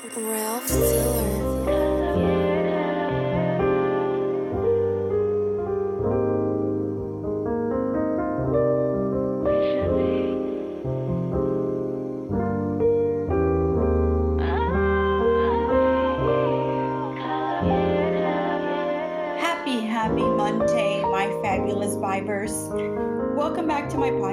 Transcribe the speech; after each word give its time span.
Ralph 0.00 0.68
Diller. 0.68 1.41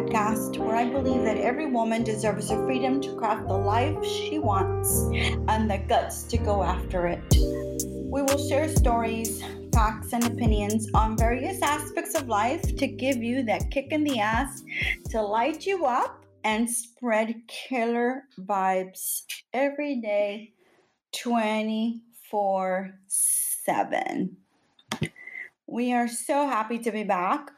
Podcast, 0.10 0.58
where 0.58 0.76
I 0.76 0.86
believe 0.86 1.24
that 1.24 1.38
every 1.38 1.68
woman 1.68 2.04
deserves 2.04 2.50
the 2.50 2.56
freedom 2.56 3.00
to 3.02 3.16
craft 3.16 3.48
the 3.48 3.58
life 3.58 4.04
she 4.04 4.40
wants 4.40 5.04
and 5.48 5.70
the 5.70 5.78
guts 5.88 6.24
to 6.24 6.38
go 6.38 6.64
after 6.64 7.06
it. 7.08 7.22
We 8.12 8.24
will 8.24 8.48
share 8.50 8.68
stories, 8.70 9.44
facts, 9.72 10.14
and 10.14 10.26
opinions 10.26 10.88
on 10.96 11.16
various 11.16 11.62
aspects 11.62 12.16
of 12.16 12.28
life 12.28 12.76
to 12.78 12.88
give 12.88 13.18
you 13.18 13.44
that 13.44 13.70
kick 13.70 13.92
in 13.92 14.04
the 14.04 14.20
ass 14.20 14.64
to 15.10 15.22
light 15.22 15.66
you 15.68 15.86
up 15.86 16.26
and 16.44 16.68
spread 16.68 17.36
killer 17.48 18.24
vibes 18.42 19.24
every 19.54 20.02
day, 20.02 20.54
24 21.12 22.96
7. 23.08 24.38
We 25.68 25.94
are 25.94 26.08
so 26.08 26.48
happy 26.48 26.80
to 26.80 26.92
be 26.92 27.04
back 27.04 27.52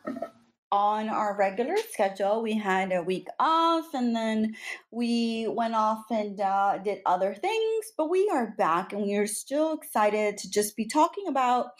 on 0.72 1.10
our 1.10 1.36
regular 1.36 1.76
schedule. 1.92 2.42
We 2.42 2.58
had 2.58 2.92
a 2.92 3.04
week 3.04 3.28
off 3.40 3.94
and 3.94 4.16
then 4.16 4.56
we 4.90 5.48
went 5.48 5.76
off 5.76 6.06
and 6.10 6.40
uh, 6.40 6.78
did 6.78 7.00
other 7.06 7.34
things, 7.34 7.92
but 7.98 8.10
we 8.10 8.30
are 8.32 8.54
back 8.58 8.94
and 8.94 9.04
we 9.04 9.16
are 9.16 9.28
still 9.28 9.74
excited 9.74 10.38
to 10.40 10.50
just 10.50 10.76
be 10.76 10.86
talking 10.86 11.28
about 11.28 11.72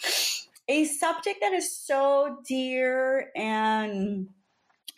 a 0.68 0.86
subject 0.86 1.40
that 1.42 1.54
is 1.54 1.76
so 1.76 2.40
dear 2.48 3.32
and 3.36 4.28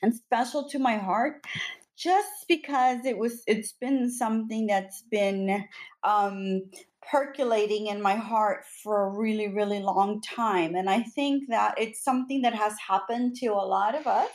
and 0.02 0.14
special 0.14 0.68
to 0.70 0.80
my 0.80 0.98
heart 0.98 1.46
just 2.04 2.46
because 2.48 3.06
it 3.06 3.18
was 3.18 3.44
it's 3.48 3.72
been 3.72 4.12
something 4.12 4.68
that's 4.68 5.04
been 5.10 5.66
um 6.04 6.64
percolating 7.10 7.88
in 7.88 8.02
my 8.02 8.16
heart 8.16 8.66
for 8.84 9.06
a 9.06 9.10
really, 9.10 9.48
really 9.48 9.80
long 9.80 10.22
time. 10.22 10.76
And 10.76 10.90
I 10.90 11.02
think 11.02 11.50
that 11.50 11.76
it's 11.78 12.04
something 12.04 12.42
that 12.44 12.54
has 12.54 12.74
happened 12.88 13.36
to 13.38 13.48
a 13.48 13.68
lot 13.68 13.96
of 13.96 14.08
us. 14.08 14.30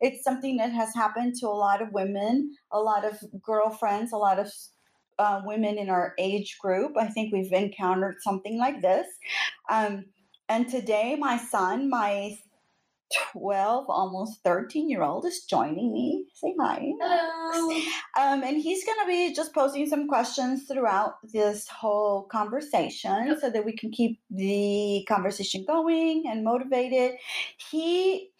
It's 0.00 0.24
something 0.24 0.56
that 0.56 0.72
has 0.72 0.94
happened 0.94 1.34
to 1.40 1.46
a 1.46 1.50
lot 1.50 1.80
of 1.80 1.92
women, 1.92 2.56
a 2.72 2.80
lot 2.80 3.04
of 3.04 3.18
girlfriends, 3.40 4.12
a 4.12 4.16
lot 4.16 4.38
of 4.38 4.52
uh, 5.18 5.42
women 5.44 5.78
in 5.78 5.88
our 5.88 6.14
age 6.18 6.58
group. 6.58 6.92
I 6.98 7.06
think 7.06 7.32
we've 7.32 7.52
encountered 7.52 8.16
something 8.20 8.58
like 8.58 8.82
this. 8.82 9.06
Um, 9.70 10.06
and 10.48 10.68
today, 10.68 11.16
my 11.18 11.38
son, 11.38 11.88
my 11.88 12.36
12, 13.32 13.86
almost 13.88 14.42
13 14.44 14.88
year 14.90 15.02
old 15.02 15.24
is 15.26 15.44
joining 15.44 15.92
me. 15.92 16.26
Say 16.34 16.54
hi. 16.60 16.92
Hello. 17.00 17.80
Um, 18.18 18.42
and 18.42 18.56
he's 18.60 18.84
going 18.84 18.98
to 19.00 19.06
be 19.06 19.32
just 19.34 19.54
posing 19.54 19.86
some 19.86 20.06
questions 20.06 20.66
throughout 20.66 21.14
this 21.32 21.66
whole 21.68 22.24
conversation 22.24 23.26
Yep. 23.26 23.38
so 23.40 23.50
that 23.50 23.64
we 23.64 23.72
can 23.72 23.90
keep 23.90 24.20
the 24.30 25.04
conversation 25.08 25.64
going 25.66 26.24
and 26.26 26.44
motivated. 26.44 27.12
He 27.70 28.30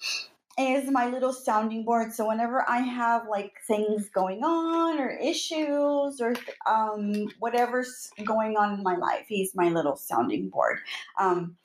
is 0.59 0.91
my 0.91 1.09
little 1.09 1.33
sounding 1.33 1.85
board. 1.85 2.13
So 2.13 2.29
whenever 2.29 2.69
I 2.69 2.79
have 2.81 3.23
like 3.29 3.55
things 3.67 4.11
going 4.11 4.43
on 4.45 4.99
or 5.01 5.11
issues 5.11 6.21
or 6.21 6.35
um, 6.67 7.29
whatever's 7.39 8.11
going 8.25 8.57
on 8.59 8.75
in 8.75 8.83
my 8.83 8.97
life, 8.97 9.25
he's 9.29 9.55
my 9.55 9.71
little 9.71 9.97
sounding 9.97 10.51
board. 10.51 10.79
Um, 11.19 11.57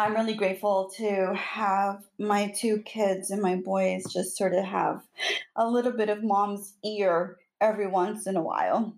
I'm 0.00 0.14
really 0.14 0.34
grateful 0.34 0.92
to 0.98 1.34
have 1.34 2.04
my 2.20 2.54
two 2.56 2.82
kids 2.82 3.32
and 3.32 3.42
my 3.42 3.56
boys 3.56 4.04
just 4.12 4.36
sort 4.36 4.54
of 4.54 4.64
have 4.64 5.02
a 5.56 5.68
little 5.68 5.90
bit 5.90 6.08
of 6.08 6.22
mom's 6.22 6.74
ear 6.84 7.38
every 7.60 7.88
once 7.88 8.28
in 8.28 8.36
a 8.36 8.42
while. 8.42 8.94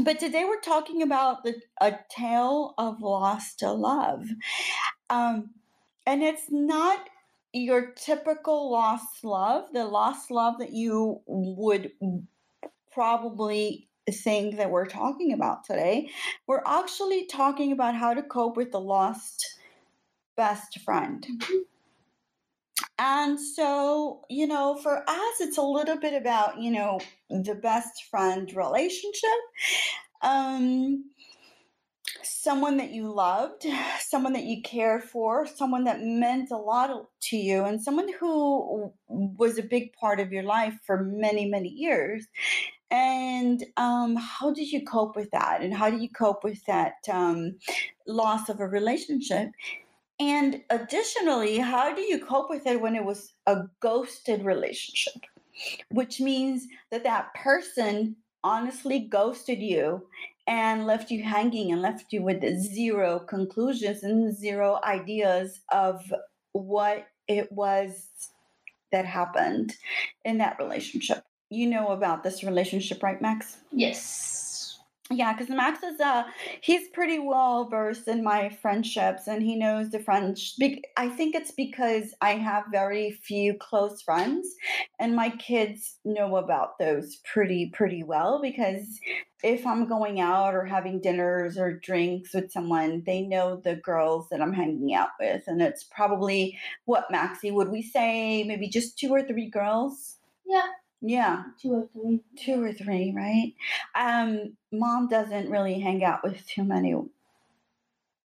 But 0.00 0.18
today 0.18 0.44
we're 0.44 0.60
talking 0.60 1.02
about 1.02 1.44
the, 1.44 1.54
a 1.80 2.00
tale 2.10 2.74
of 2.76 3.00
lost 3.00 3.62
love. 3.62 4.26
Um, 5.10 5.50
and 6.06 6.24
it's 6.24 6.50
not 6.50 7.08
your 7.52 7.92
typical 7.92 8.68
lost 8.72 9.22
love, 9.22 9.66
the 9.72 9.84
lost 9.84 10.32
love 10.32 10.58
that 10.58 10.72
you 10.72 11.20
would 11.28 11.92
probably 12.92 13.88
think 14.10 14.56
that 14.56 14.72
we're 14.72 14.86
talking 14.86 15.32
about 15.32 15.64
today. 15.64 16.10
We're 16.48 16.64
actually 16.66 17.26
talking 17.26 17.70
about 17.70 17.94
how 17.94 18.12
to 18.12 18.24
cope 18.24 18.56
with 18.56 18.72
the 18.72 18.80
lost 18.80 19.55
best 20.36 20.78
friend. 20.80 21.26
And 22.98 23.38
so, 23.38 24.24
you 24.30 24.46
know, 24.46 24.76
for 24.76 25.02
us, 25.08 25.40
it's 25.40 25.58
a 25.58 25.62
little 25.62 25.98
bit 25.98 26.14
about, 26.14 26.60
you 26.60 26.70
know, 26.70 26.98
the 27.28 27.54
best 27.54 28.04
friend 28.10 28.50
relationship. 28.54 29.30
Um, 30.22 31.04
someone 32.22 32.76
that 32.78 32.90
you 32.90 33.12
loved, 33.12 33.66
someone 33.98 34.32
that 34.32 34.44
you 34.44 34.62
cared 34.62 35.02
for, 35.02 35.46
someone 35.46 35.84
that 35.84 36.00
meant 36.00 36.50
a 36.50 36.56
lot 36.56 36.90
to 37.20 37.36
you, 37.36 37.64
and 37.64 37.82
someone 37.82 38.08
who 38.18 38.92
was 39.08 39.58
a 39.58 39.62
big 39.62 39.92
part 39.92 40.20
of 40.20 40.32
your 40.32 40.44
life 40.44 40.74
for 40.86 41.04
many, 41.04 41.48
many 41.48 41.68
years. 41.68 42.26
And 42.90 43.64
um, 43.76 44.16
how 44.16 44.52
did 44.52 44.70
you 44.70 44.84
cope 44.84 45.16
with 45.16 45.30
that? 45.32 45.60
And 45.60 45.74
how 45.74 45.90
do 45.90 45.98
you 45.98 46.08
cope 46.08 46.44
with 46.44 46.64
that 46.66 46.94
um, 47.10 47.56
loss 48.06 48.48
of 48.48 48.60
a 48.60 48.68
relationship? 48.68 49.50
And 50.18 50.62
additionally, 50.70 51.58
how 51.58 51.94
do 51.94 52.00
you 52.00 52.24
cope 52.24 52.48
with 52.48 52.66
it 52.66 52.80
when 52.80 52.94
it 52.96 53.04
was 53.04 53.34
a 53.46 53.64
ghosted 53.80 54.44
relationship? 54.44 55.14
Which 55.90 56.20
means 56.20 56.66
that 56.90 57.04
that 57.04 57.34
person 57.34 58.16
honestly 58.42 59.00
ghosted 59.00 59.58
you 59.58 60.06
and 60.46 60.86
left 60.86 61.10
you 61.10 61.22
hanging 61.22 61.72
and 61.72 61.82
left 61.82 62.12
you 62.12 62.22
with 62.22 62.42
zero 62.60 63.18
conclusions 63.18 64.04
and 64.04 64.34
zero 64.34 64.78
ideas 64.84 65.60
of 65.72 66.00
what 66.52 67.06
it 67.28 67.50
was 67.50 68.08
that 68.92 69.04
happened 69.04 69.74
in 70.24 70.38
that 70.38 70.56
relationship. 70.58 71.24
You 71.50 71.66
know 71.68 71.88
about 71.88 72.22
this 72.22 72.42
relationship, 72.42 73.02
right, 73.02 73.20
Max? 73.20 73.58
Yes. 73.72 74.45
Yeah, 75.08 75.32
because 75.32 75.48
Max 75.48 75.84
is 75.84 76.00
uh 76.00 76.24
he's 76.60 76.88
pretty 76.88 77.20
well 77.20 77.68
versed 77.68 78.08
in 78.08 78.24
my 78.24 78.48
friendships 78.48 79.28
and 79.28 79.40
he 79.40 79.54
knows 79.54 79.90
the 79.90 80.00
French. 80.00 80.56
I 80.96 81.08
think 81.08 81.36
it's 81.36 81.52
because 81.52 82.12
I 82.20 82.32
have 82.32 82.64
very 82.72 83.12
few 83.12 83.54
close 83.54 84.02
friends 84.02 84.48
and 84.98 85.14
my 85.14 85.30
kids 85.30 85.98
know 86.04 86.36
about 86.36 86.78
those 86.80 87.16
pretty 87.24 87.70
pretty 87.72 88.02
well 88.02 88.40
because 88.42 88.98
if 89.44 89.64
I'm 89.64 89.86
going 89.86 90.18
out 90.18 90.54
or 90.54 90.64
having 90.64 91.00
dinners 91.00 91.56
or 91.56 91.74
drinks 91.78 92.34
with 92.34 92.50
someone, 92.50 93.04
they 93.06 93.22
know 93.22 93.60
the 93.62 93.76
girls 93.76 94.28
that 94.30 94.42
I'm 94.42 94.52
hanging 94.52 94.92
out 94.92 95.10
with 95.20 95.44
and 95.46 95.62
it's 95.62 95.84
probably 95.84 96.58
what 96.84 97.12
Maxie 97.12 97.52
would 97.52 97.68
we 97.68 97.82
say 97.82 98.42
maybe 98.42 98.68
just 98.68 98.98
two 98.98 99.10
or 99.10 99.22
three 99.22 99.48
girls? 99.48 100.16
Yeah. 100.44 100.66
Yeah 101.06 101.44
Two 101.60 101.74
or 101.74 101.88
three. 101.92 102.20
two 102.36 102.62
or 102.62 102.72
three, 102.72 103.12
right? 103.14 103.54
Um, 103.94 104.56
mom 104.72 105.08
doesn't 105.08 105.50
really 105.50 105.78
hang 105.78 106.04
out 106.04 106.24
with 106.24 106.44
too 106.46 106.64
many 106.64 106.94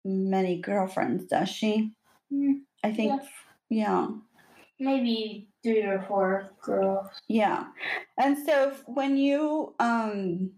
many 0.04 0.60
girlfriends, 0.60 1.26
does 1.26 1.48
she? 1.48 1.92
Mm, 2.32 2.60
I 2.84 2.92
think, 2.92 3.20
yeah, 3.68 4.08
maybe 4.78 5.48
three 5.62 5.82
or 5.82 6.04
four 6.08 6.50
girls. 6.62 7.08
yeah. 7.28 7.64
And 8.16 8.38
so 8.38 8.72
when 8.86 9.16
you 9.16 9.74
um 9.80 10.52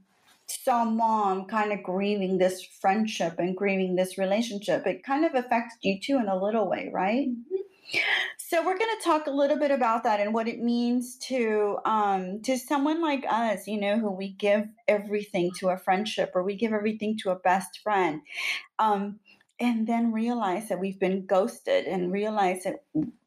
saw 0.47 0.84
mom 0.84 1.47
kind 1.47 1.72
of 1.72 1.83
grieving 1.83 2.39
this 2.39 2.65
friendship 2.80 3.39
and 3.39 3.56
grieving 3.56 3.97
this 3.97 4.18
relationship, 4.18 4.86
it 4.86 5.04
kind 5.04 5.24
of 5.24 5.34
affected 5.34 5.78
you 5.83 6.00
too 6.00 6.18
in 6.18 6.28
a 6.28 6.42
little 6.42 6.68
way, 6.68 6.91
right? 6.92 7.28
So 8.50 8.66
we're 8.66 8.76
going 8.76 8.97
to 8.98 9.04
talk 9.04 9.28
a 9.28 9.30
little 9.30 9.56
bit 9.56 9.70
about 9.70 10.02
that 10.02 10.18
and 10.18 10.34
what 10.34 10.48
it 10.48 10.60
means 10.60 11.14
to 11.28 11.78
um, 11.84 12.42
to 12.42 12.58
someone 12.58 13.00
like 13.00 13.24
us, 13.28 13.68
you 13.68 13.80
know, 13.80 13.97
who 13.97 14.10
we 14.10 14.30
give 14.30 14.66
everything 14.88 15.52
to 15.60 15.68
a 15.68 15.78
friendship 15.78 16.32
or 16.34 16.42
we 16.42 16.56
give 16.56 16.72
everything 16.72 17.16
to 17.18 17.30
a 17.30 17.36
best 17.36 17.78
friend, 17.78 18.22
um, 18.80 19.20
and 19.60 19.86
then 19.86 20.10
realize 20.10 20.68
that 20.68 20.80
we've 20.80 20.98
been 20.98 21.26
ghosted 21.26 21.84
and 21.84 22.10
realize 22.10 22.64
that 22.64 22.82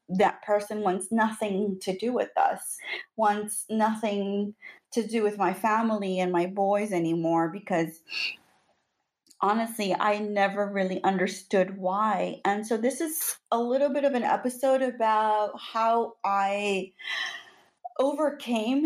that 0.09 0.43
person 0.43 0.81
wants 0.81 1.09
nothing 1.09 1.79
to 1.83 1.97
do 1.97 2.11
with 2.11 2.37
us, 2.37 2.75
wants 3.15 3.63
nothing 3.69 4.53
to 4.91 5.07
do 5.07 5.23
with 5.23 5.37
my 5.37 5.53
family 5.53 6.19
and 6.19 6.33
my 6.33 6.47
boys 6.47 6.91
anymore 6.91 7.47
because 7.47 8.01
honestly, 9.43 9.93
I 9.99 10.19
never 10.19 10.71
really 10.71 11.03
understood 11.03 11.77
why. 11.77 12.39
And 12.45 12.65
so 12.65 12.77
this 12.77 13.01
is 13.01 13.35
a 13.51 13.59
little 13.59 13.89
bit 13.89 14.05
of 14.05 14.13
an 14.13 14.23
episode 14.23 14.81
about 14.81 15.51
how 15.59 16.13
I 16.23 16.93
overcame 17.99 18.85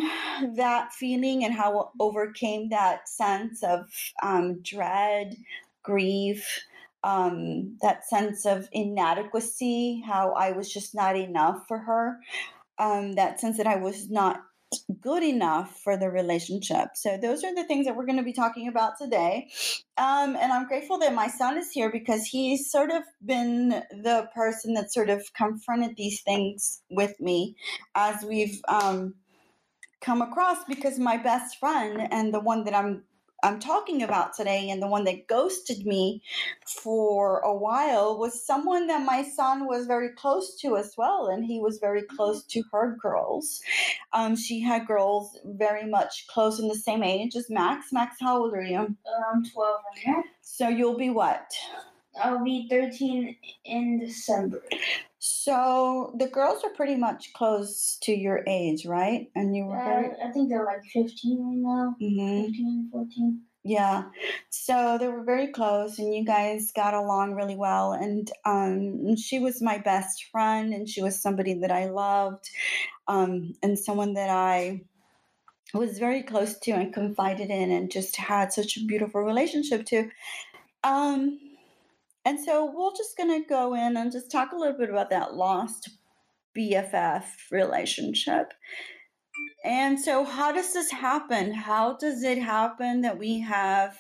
that 0.56 0.92
feeling 0.94 1.46
and 1.46 1.54
how 1.54 1.80
I 1.80 1.84
overcame 2.00 2.70
that 2.70 3.08
sense 3.08 3.64
of 3.64 3.88
um, 4.24 4.60
dread, 4.64 5.38
grief, 5.84 6.64
um, 7.04 7.78
that 7.84 8.10
sense 8.10 8.46
of 8.48 8.68
inadequacy, 8.72 10.04
how 10.06 10.32
I 10.32 10.52
was 10.54 10.74
just 10.74 10.96
not 10.96 11.16
enough 11.16 11.66
for 11.68 11.78
her, 11.78 12.18
um, 12.80 13.14
that 13.14 13.40
sense 13.40 13.58
that 13.58 13.68
I 13.68 13.78
was 13.78 14.10
not 14.10 14.42
good 15.02 15.24
enough 15.24 15.80
for 15.84 15.98
the 15.98 16.10
relationship. 16.10 16.90
So 16.96 17.18
those 17.18 17.44
are 17.44 17.54
the 17.56 17.64
things 17.64 17.86
that 17.86 17.96
we're 17.96 18.06
going 18.06 18.18
to 18.18 18.24
be 18.24 18.34
talking 18.34 18.68
about 18.68 18.98
today. 19.00 19.50
Um, 19.98 20.36
and 20.36 20.52
I'm 20.52 20.68
grateful 20.68 20.98
that 21.00 21.14
my 21.14 21.28
son 21.28 21.58
is 21.58 21.72
here 21.72 21.92
because 21.92 22.26
he's 22.26 22.70
sort 22.72 22.92
of 22.92 23.04
been 23.26 23.70
the 23.70 24.30
person 24.36 24.74
that 24.74 24.92
sort 24.92 25.10
of 25.10 25.24
confronted 25.34 25.96
these 25.96 26.22
things 26.22 26.82
with 26.90 27.20
me 27.20 27.56
as 27.96 28.24
we've 28.24 28.62
um, 28.68 29.16
come 30.02 30.22
across 30.22 30.58
because 30.68 31.00
my 31.00 31.18
best 31.18 31.58
friend 31.60 32.08
and 32.12 32.34
the 32.34 32.40
one 32.40 32.64
that 32.66 32.76
I'm 32.76 33.04
I'm 33.44 33.60
talking 33.60 34.02
about 34.02 34.34
today 34.34 34.70
and 34.70 34.82
the 34.82 34.88
one 34.88 35.04
that 35.06 35.28
ghosted 35.28 35.86
me 35.86 36.22
for 36.66 37.40
a 37.40 37.54
while 37.54 38.18
was 38.18 38.46
someone 38.46 38.88
that 38.88 39.06
my 39.06 39.24
son 39.24 39.68
was 39.68 39.86
very 39.86 40.10
close 40.10 40.56
to 40.62 40.76
as 40.78 40.96
well. 40.98 41.28
And 41.28 41.46
he 41.46 41.60
was 41.60 41.78
very 41.80 42.02
close 42.02 42.44
to 42.46 42.64
her 42.72 42.98
girls. 43.02 43.62
Um, 44.14 44.36
she 44.36 44.60
had 44.60 44.88
girls 44.88 45.38
very 45.46 45.86
much 45.86 46.26
close 46.28 46.60
in 46.60 46.68
the 46.68 46.76
same 46.76 47.04
age 47.04 47.36
as 47.36 47.50
Max. 47.50 47.92
Max, 47.92 48.18
how 48.20 48.40
old 48.42 48.54
are 48.54 48.62
you? 48.62 48.96
I'm 49.34 49.44
12 49.44 49.82
right 49.96 50.08
now. 50.08 50.24
So 50.42 50.70
you'll 50.70 50.98
be 50.98 51.10
what? 51.10 51.54
I'll 52.22 52.44
be 52.44 52.68
13 52.70 53.36
in 53.66 54.00
December. 54.00 54.64
So 55.20 56.14
the 56.20 56.28
girls 56.28 56.64
are 56.64 56.70
pretty 56.72 56.96
much 56.96 57.34
close 57.34 57.98
to 58.04 58.14
your 58.14 58.44
age, 58.48 58.86
right? 58.86 59.30
And 59.36 59.56
you 59.56 59.66
were. 59.66 59.78
Uh, 59.78 60.28
I 60.28 60.32
think 60.32 60.50
they're 60.50 60.66
like 60.66 60.84
15 60.94 61.40
right 61.44 61.58
now. 61.58 61.96
Mhm. 62.02 62.46
15, 62.48 62.90
14. 62.92 63.42
Yeah. 63.64 64.04
So 64.50 64.98
they 64.98 65.08
were 65.10 65.24
very 65.24 65.48
close 65.48 66.00
and 66.00 66.16
you 66.16 66.24
guys 66.24 66.72
got 66.72 66.94
along 66.94 67.34
really 67.34 67.58
well. 67.58 67.92
And 67.92 68.32
um, 68.46 69.18
she 69.18 69.40
was 69.40 69.62
my 69.62 69.78
best 69.78 70.26
friend 70.32 70.74
and 70.74 70.88
she 70.88 71.02
was 71.02 71.22
somebody 71.22 71.54
that 71.56 71.72
I 71.72 71.90
loved 71.90 72.50
um, 73.10 73.54
and 73.62 73.78
someone 73.78 74.14
that 74.14 74.30
I 74.30 74.82
was 75.74 76.00
very 76.00 76.24
close 76.24 76.58
to 76.60 76.72
and 76.72 76.94
confided 76.94 77.50
in 77.50 77.72
and 77.72 77.92
just 77.92 78.16
had 78.16 78.54
such 78.54 78.78
a 78.78 78.86
beautiful 78.86 79.22
relationship 79.22 79.86
to. 79.88 80.10
Um, 80.84 81.40
and 82.28 82.38
so 82.38 82.66
we're 82.66 82.92
just 82.98 83.16
going 83.16 83.42
to 83.42 83.48
go 83.48 83.74
in 83.74 83.96
and 83.96 84.12
just 84.12 84.30
talk 84.30 84.52
a 84.52 84.58
little 84.58 84.78
bit 84.78 84.90
about 84.90 85.10
that 85.12 85.36
lost 85.36 85.92
BFF 86.58 87.24
relationship. 87.52 88.54
And 89.64 89.98
so, 89.98 90.26
how 90.26 90.52
does 90.52 90.74
this 90.74 90.92
happen? 90.92 91.54
How 91.54 91.96
does 91.96 92.24
it 92.24 92.38
happen 92.38 93.00
that 93.02 93.18
we 93.18 93.40
have 93.40 93.98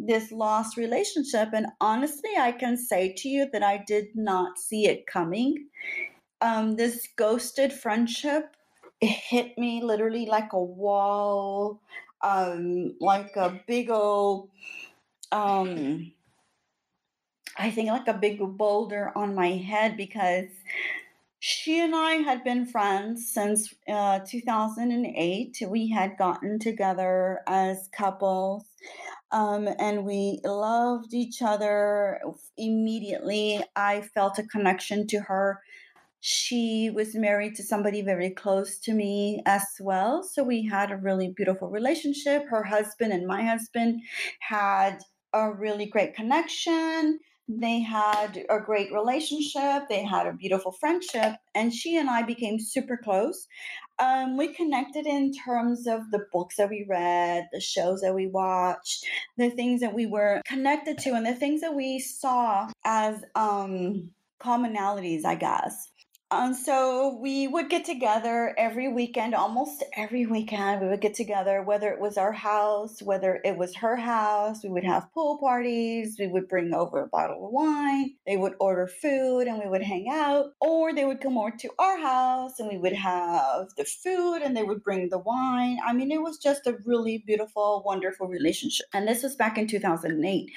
this 0.00 0.32
lost 0.32 0.76
relationship? 0.76 1.50
And 1.52 1.66
honestly, 1.80 2.30
I 2.36 2.50
can 2.50 2.76
say 2.76 3.14
to 3.18 3.28
you 3.28 3.48
that 3.52 3.62
I 3.62 3.84
did 3.86 4.08
not 4.16 4.58
see 4.58 4.88
it 4.88 5.06
coming. 5.06 5.68
Um, 6.40 6.74
this 6.74 7.06
ghosted 7.16 7.72
friendship 7.72 8.56
it 9.00 9.06
hit 9.06 9.56
me 9.56 9.80
literally 9.82 10.26
like 10.26 10.52
a 10.52 10.62
wall, 10.62 11.80
um, 12.20 12.96
like 13.00 13.36
a 13.36 13.60
big 13.66 13.90
old, 13.90 14.50
um, 15.32 16.12
I 17.60 17.70
think 17.70 17.90
like 17.90 18.08
a 18.08 18.14
big 18.14 18.40
boulder 18.56 19.12
on 19.14 19.34
my 19.34 19.48
head 19.48 19.94
because 19.94 20.48
she 21.40 21.78
and 21.78 21.94
I 21.94 22.12
had 22.14 22.42
been 22.42 22.64
friends 22.64 23.30
since 23.30 23.74
uh, 23.86 24.20
2008. 24.26 25.62
We 25.68 25.90
had 25.90 26.16
gotten 26.16 26.58
together 26.58 27.40
as 27.46 27.90
couples 27.92 28.64
um, 29.30 29.68
and 29.78 30.06
we 30.06 30.40
loved 30.42 31.12
each 31.12 31.42
other 31.42 32.22
immediately. 32.56 33.62
I 33.76 34.02
felt 34.14 34.38
a 34.38 34.42
connection 34.42 35.06
to 35.08 35.20
her. 35.20 35.60
She 36.20 36.90
was 36.90 37.14
married 37.14 37.56
to 37.56 37.62
somebody 37.62 38.00
very 38.00 38.30
close 38.30 38.78
to 38.80 38.94
me 38.94 39.42
as 39.44 39.64
well. 39.80 40.22
So 40.22 40.42
we 40.42 40.66
had 40.66 40.90
a 40.90 40.96
really 40.96 41.28
beautiful 41.28 41.68
relationship. 41.68 42.46
Her 42.48 42.64
husband 42.64 43.12
and 43.12 43.26
my 43.26 43.42
husband 43.42 44.00
had 44.38 45.00
a 45.34 45.52
really 45.52 45.86
great 45.86 46.14
connection 46.14 47.18
they 47.58 47.80
had 47.80 48.44
a 48.48 48.60
great 48.60 48.92
relationship 48.92 49.88
they 49.88 50.04
had 50.04 50.26
a 50.26 50.32
beautiful 50.32 50.72
friendship 50.72 51.34
and 51.54 51.74
she 51.74 51.96
and 51.96 52.08
i 52.08 52.22
became 52.22 52.58
super 52.58 52.96
close. 52.96 53.46
Um, 53.98 54.38
we 54.38 54.54
connected 54.54 55.06
in 55.06 55.30
terms 55.34 55.86
of 55.86 56.10
the 56.10 56.24
books 56.32 56.56
that 56.56 56.70
we 56.70 56.86
read 56.88 57.48
the 57.52 57.60
shows 57.60 58.00
that 58.00 58.14
we 58.14 58.28
watched 58.28 59.04
the 59.36 59.50
things 59.50 59.82
that 59.82 59.92
we 59.92 60.06
were 60.06 60.40
connected 60.46 60.96
to 60.98 61.10
and 61.10 61.26
the 61.26 61.34
things 61.34 61.60
that 61.60 61.74
we 61.74 61.98
saw 61.98 62.70
as 62.84 63.22
um, 63.34 64.10
commonalities 64.40 65.24
i 65.26 65.34
guess 65.34 65.90
and 66.32 66.54
so 66.54 67.18
we 67.20 67.48
would 67.48 67.68
get 67.68 67.84
together 67.84 68.54
every 68.56 68.86
weekend, 68.86 69.34
almost 69.34 69.82
every 69.96 70.26
weekend. 70.26 70.80
We 70.80 70.86
would 70.86 71.00
get 71.00 71.14
together, 71.14 71.60
whether 71.62 71.88
it 71.88 71.98
was 71.98 72.16
our 72.16 72.30
house, 72.30 73.02
whether 73.02 73.40
it 73.44 73.56
was 73.56 73.74
her 73.76 73.96
house. 73.96 74.62
We 74.62 74.70
would 74.70 74.84
have 74.84 75.12
pool 75.12 75.38
parties. 75.38 76.16
We 76.20 76.28
would 76.28 76.46
bring 76.46 76.72
over 76.72 77.02
a 77.02 77.08
bottle 77.08 77.46
of 77.46 77.52
wine. 77.52 78.14
They 78.26 78.36
would 78.36 78.54
order 78.60 78.86
food 78.86 79.48
and 79.48 79.58
we 79.58 79.68
would 79.68 79.82
hang 79.82 80.06
out. 80.08 80.52
Or 80.60 80.94
they 80.94 81.04
would 81.04 81.20
come 81.20 81.36
over 81.36 81.50
to 81.50 81.70
our 81.80 81.98
house 81.98 82.60
and 82.60 82.68
we 82.68 82.78
would 82.78 82.92
have 82.92 83.70
the 83.76 83.84
food 83.84 84.36
and 84.42 84.56
they 84.56 84.62
would 84.62 84.84
bring 84.84 85.08
the 85.08 85.18
wine. 85.18 85.78
I 85.84 85.92
mean, 85.92 86.12
it 86.12 86.22
was 86.22 86.38
just 86.38 86.66
a 86.68 86.78
really 86.84 87.24
beautiful, 87.26 87.82
wonderful 87.84 88.28
relationship. 88.28 88.86
And 88.92 89.08
this 89.08 89.24
was 89.24 89.34
back 89.34 89.58
in 89.58 89.66
2008. 89.66 90.52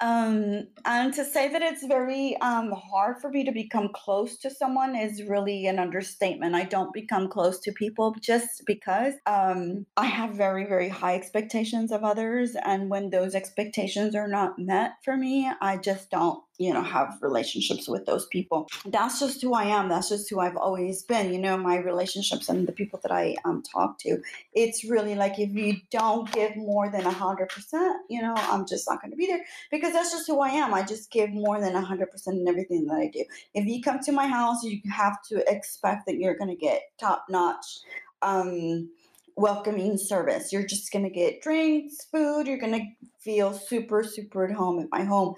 Um, 0.00 0.66
and 0.84 1.14
to 1.14 1.24
say 1.24 1.48
that 1.48 1.62
it's 1.62 1.86
very 1.86 2.36
um, 2.42 2.70
hard 2.72 3.18
for 3.20 3.30
me 3.30 3.44
to 3.44 3.52
become 3.52 3.88
close 3.94 4.36
to 4.38 4.50
someone 4.50 4.94
is 4.94 5.22
really 5.22 5.66
an 5.66 5.78
understatement. 5.78 6.54
I 6.54 6.64
don't 6.64 6.92
become 6.92 7.28
close 7.28 7.60
to 7.60 7.72
people 7.72 8.14
just 8.20 8.62
because 8.66 9.14
um, 9.26 9.86
I 9.96 10.04
have 10.06 10.34
very, 10.34 10.66
very 10.66 10.88
high 10.88 11.14
expectations 11.14 11.92
of 11.92 12.04
others. 12.04 12.56
And 12.62 12.90
when 12.90 13.10
those 13.10 13.34
expectations 13.34 14.14
are 14.14 14.28
not 14.28 14.58
met 14.58 14.92
for 15.02 15.16
me, 15.16 15.50
I 15.60 15.78
just 15.78 16.10
don't 16.10 16.42
you 16.58 16.72
know 16.72 16.82
have 16.82 17.18
relationships 17.20 17.88
with 17.88 18.04
those 18.06 18.26
people 18.26 18.68
that's 18.86 19.20
just 19.20 19.42
who 19.42 19.54
i 19.54 19.64
am 19.64 19.88
that's 19.88 20.08
just 20.08 20.28
who 20.30 20.40
i've 20.40 20.56
always 20.56 21.02
been 21.02 21.32
you 21.32 21.38
know 21.38 21.56
my 21.56 21.76
relationships 21.76 22.48
and 22.48 22.66
the 22.66 22.72
people 22.72 22.98
that 23.02 23.12
i 23.12 23.34
um, 23.44 23.62
talk 23.62 23.98
to 23.98 24.18
it's 24.54 24.84
really 24.84 25.14
like 25.14 25.38
if 25.38 25.50
you 25.50 25.76
don't 25.90 26.30
give 26.32 26.56
more 26.56 26.90
than 26.90 27.02
100% 27.02 27.94
you 28.08 28.22
know 28.22 28.34
i'm 28.36 28.66
just 28.66 28.88
not 28.88 29.00
going 29.00 29.10
to 29.10 29.16
be 29.16 29.26
there 29.26 29.44
because 29.70 29.92
that's 29.92 30.12
just 30.12 30.26
who 30.26 30.40
i 30.40 30.48
am 30.48 30.72
i 30.72 30.82
just 30.82 31.10
give 31.10 31.30
more 31.30 31.60
than 31.60 31.74
100% 31.74 32.06
in 32.28 32.48
everything 32.48 32.86
that 32.86 32.96
i 32.96 33.08
do 33.08 33.24
if 33.54 33.66
you 33.66 33.82
come 33.82 33.98
to 34.00 34.12
my 34.12 34.26
house 34.26 34.62
you 34.62 34.80
have 34.90 35.22
to 35.22 35.42
expect 35.50 36.06
that 36.06 36.16
you're 36.16 36.36
going 36.36 36.50
to 36.50 36.56
get 36.56 36.82
top 36.98 37.24
notch 37.28 37.80
um, 38.22 38.88
welcoming 39.36 39.98
service. 39.98 40.52
You're 40.52 40.66
just 40.66 40.90
going 40.92 41.04
to 41.04 41.10
get 41.10 41.42
drinks, 41.42 42.04
food. 42.10 42.46
You're 42.46 42.58
going 42.58 42.72
to 42.72 43.06
feel 43.20 43.52
super, 43.52 44.02
super 44.02 44.46
at 44.46 44.52
home 44.52 44.80
at 44.80 44.88
my 44.90 45.04
home. 45.04 45.34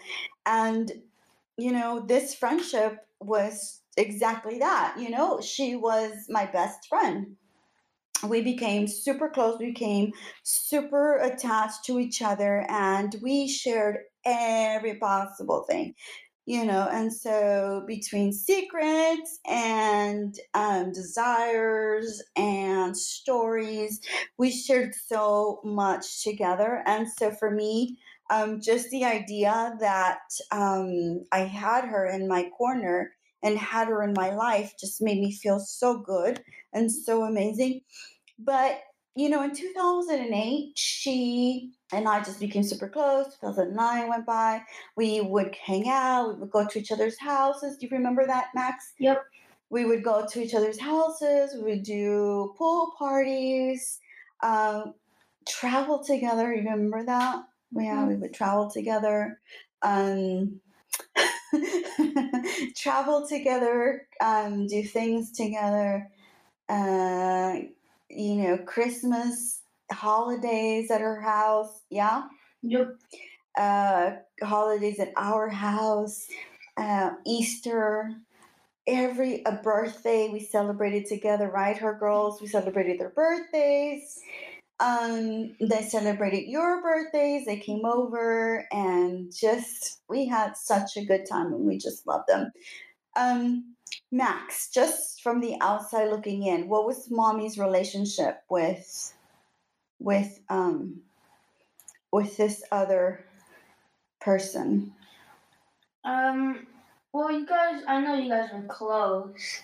And 0.46 0.92
you 1.58 1.72
know, 1.72 2.04
this 2.06 2.34
friendship 2.34 3.06
was 3.20 3.82
exactly 3.96 4.60
that. 4.60 4.96
You 4.98 5.10
know, 5.10 5.40
she 5.40 5.76
was 5.76 6.12
my 6.28 6.46
best 6.46 6.88
friend. 6.88 7.36
We 8.28 8.42
became 8.42 8.88
super 8.88 9.28
close, 9.28 9.58
we 9.60 9.66
became 9.66 10.12
super 10.42 11.18
attached 11.18 11.84
to 11.84 12.00
each 12.00 12.20
other, 12.20 12.66
and 12.68 13.14
we 13.22 13.48
shared 13.48 13.98
every 14.24 14.96
possible 14.96 15.64
thing 15.68 15.94
you 16.48 16.64
know 16.64 16.88
and 16.90 17.12
so 17.12 17.84
between 17.86 18.32
secrets 18.32 19.38
and 19.46 20.34
um, 20.54 20.90
desires 20.92 22.22
and 22.36 22.96
stories 22.96 24.00
we 24.38 24.50
shared 24.50 24.94
so 24.94 25.60
much 25.62 26.24
together 26.24 26.82
and 26.86 27.06
so 27.06 27.30
for 27.30 27.50
me 27.50 27.98
um, 28.30 28.60
just 28.60 28.90
the 28.90 29.04
idea 29.04 29.76
that 29.80 30.20
um, 30.52 31.24
I 31.32 31.40
had 31.40 31.84
her 31.84 32.06
in 32.06 32.28
my 32.28 32.50
corner 32.56 33.12
and 33.42 33.58
had 33.58 33.88
her 33.88 34.02
in 34.02 34.12
my 34.14 34.34
life 34.34 34.74
just 34.78 35.00
made 35.00 35.20
me 35.20 35.32
feel 35.32 35.60
so 35.60 35.98
good 35.98 36.42
and 36.72 36.90
so 36.90 37.24
amazing. 37.24 37.80
But, 38.38 38.80
you 39.14 39.28
know, 39.28 39.42
in 39.42 39.54
2008, 39.54 40.72
she 40.76 41.72
and 41.92 42.08
I 42.08 42.22
just 42.22 42.40
became 42.40 42.62
super 42.62 42.88
close. 42.88 43.26
2009 43.40 44.08
went 44.08 44.26
by. 44.26 44.62
We 44.96 45.20
would 45.20 45.54
hang 45.54 45.88
out, 45.88 46.34
we 46.34 46.40
would 46.40 46.50
go 46.50 46.66
to 46.66 46.78
each 46.78 46.92
other's 46.92 47.18
houses. 47.18 47.78
Do 47.78 47.86
you 47.86 47.96
remember 47.96 48.26
that, 48.26 48.48
Max? 48.54 48.92
Yep. 48.98 49.24
We 49.70 49.84
would 49.84 50.02
go 50.02 50.26
to 50.26 50.42
each 50.42 50.54
other's 50.54 50.80
houses, 50.80 51.54
we 51.54 51.72
would 51.72 51.82
do 51.82 52.54
pool 52.56 52.94
parties, 52.98 54.00
um, 54.42 54.94
travel 55.46 56.02
together. 56.02 56.52
You 56.54 56.62
remember 56.62 57.04
that? 57.04 57.42
Yeah, 57.72 58.06
we 58.06 58.16
would 58.16 58.34
travel 58.34 58.70
together, 58.70 59.40
um, 59.82 60.60
travel 62.76 63.26
together, 63.28 64.06
um, 64.22 64.66
do 64.66 64.82
things 64.82 65.32
together. 65.32 66.08
Uh, 66.68 67.56
you 68.10 68.36
know, 68.36 68.58
Christmas 68.58 69.62
holidays 69.92 70.90
at 70.90 71.00
her 71.00 71.20
house. 71.20 71.82
Yeah. 71.90 72.24
Yep. 72.62 72.96
Uh, 73.58 74.10
holidays 74.42 75.00
at 75.00 75.12
our 75.16 75.48
house, 75.48 76.26
uh, 76.76 77.10
Easter, 77.26 78.10
every 78.86 79.42
a 79.46 79.52
birthday 79.52 80.28
we 80.32 80.40
celebrated 80.40 81.06
together, 81.06 81.48
right? 81.50 81.76
Her 81.76 81.94
girls, 81.98 82.40
we 82.40 82.48
celebrated 82.48 83.00
their 83.00 83.10
birthdays. 83.10 84.20
Um, 84.80 85.56
they 85.60 85.82
celebrated 85.82 86.48
your 86.48 86.80
birthdays. 86.82 87.46
They 87.46 87.58
came 87.58 87.84
over 87.84 88.66
and 88.70 89.34
just 89.34 90.00
we 90.08 90.26
had 90.26 90.56
such 90.56 90.96
a 90.96 91.04
good 91.04 91.26
time 91.26 91.52
and 91.52 91.66
we 91.66 91.78
just 91.78 92.06
loved 92.06 92.28
them. 92.28 92.52
Um, 93.16 93.74
Max, 94.12 94.70
just 94.70 95.22
from 95.22 95.40
the 95.40 95.56
outside 95.60 96.10
looking 96.10 96.44
in, 96.44 96.68
what 96.68 96.86
was 96.86 97.10
mommy's 97.10 97.58
relationship 97.58 98.42
with 98.48 99.12
with 99.98 100.38
um 100.48 101.00
with 102.12 102.36
this 102.36 102.62
other 102.70 103.24
person? 104.20 104.92
Um. 106.04 106.66
Well, 107.12 107.32
you 107.32 107.46
guys, 107.46 107.82
I 107.88 108.00
know 108.00 108.14
you 108.14 108.30
guys 108.30 108.50
were 108.52 108.68
close 108.68 109.62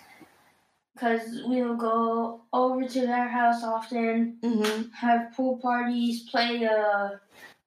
because 0.95 1.43
we 1.47 1.61
would 1.61 1.77
go 1.79 2.41
over 2.53 2.83
to 2.87 3.01
their 3.01 3.27
house 3.27 3.63
often, 3.63 4.37
Mm-hmm. 4.41 4.89
have 4.93 5.33
pool 5.35 5.57
parties, 5.57 6.29
play 6.29 6.65
uh, 6.65 7.09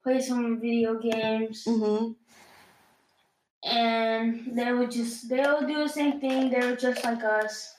play 0.02 0.20
some 0.20 0.60
video 0.60 0.98
games, 0.98 1.64
Mm-hmm. 1.66 2.12
and 3.68 4.56
they 4.56 4.72
would 4.72 4.90
just 4.90 5.28
they 5.28 5.40
would 5.44 5.66
do 5.66 5.78
the 5.84 5.88
same 5.88 6.20
thing. 6.20 6.50
They 6.50 6.60
were 6.66 6.76
just 6.76 7.04
like 7.04 7.22
us. 7.22 7.74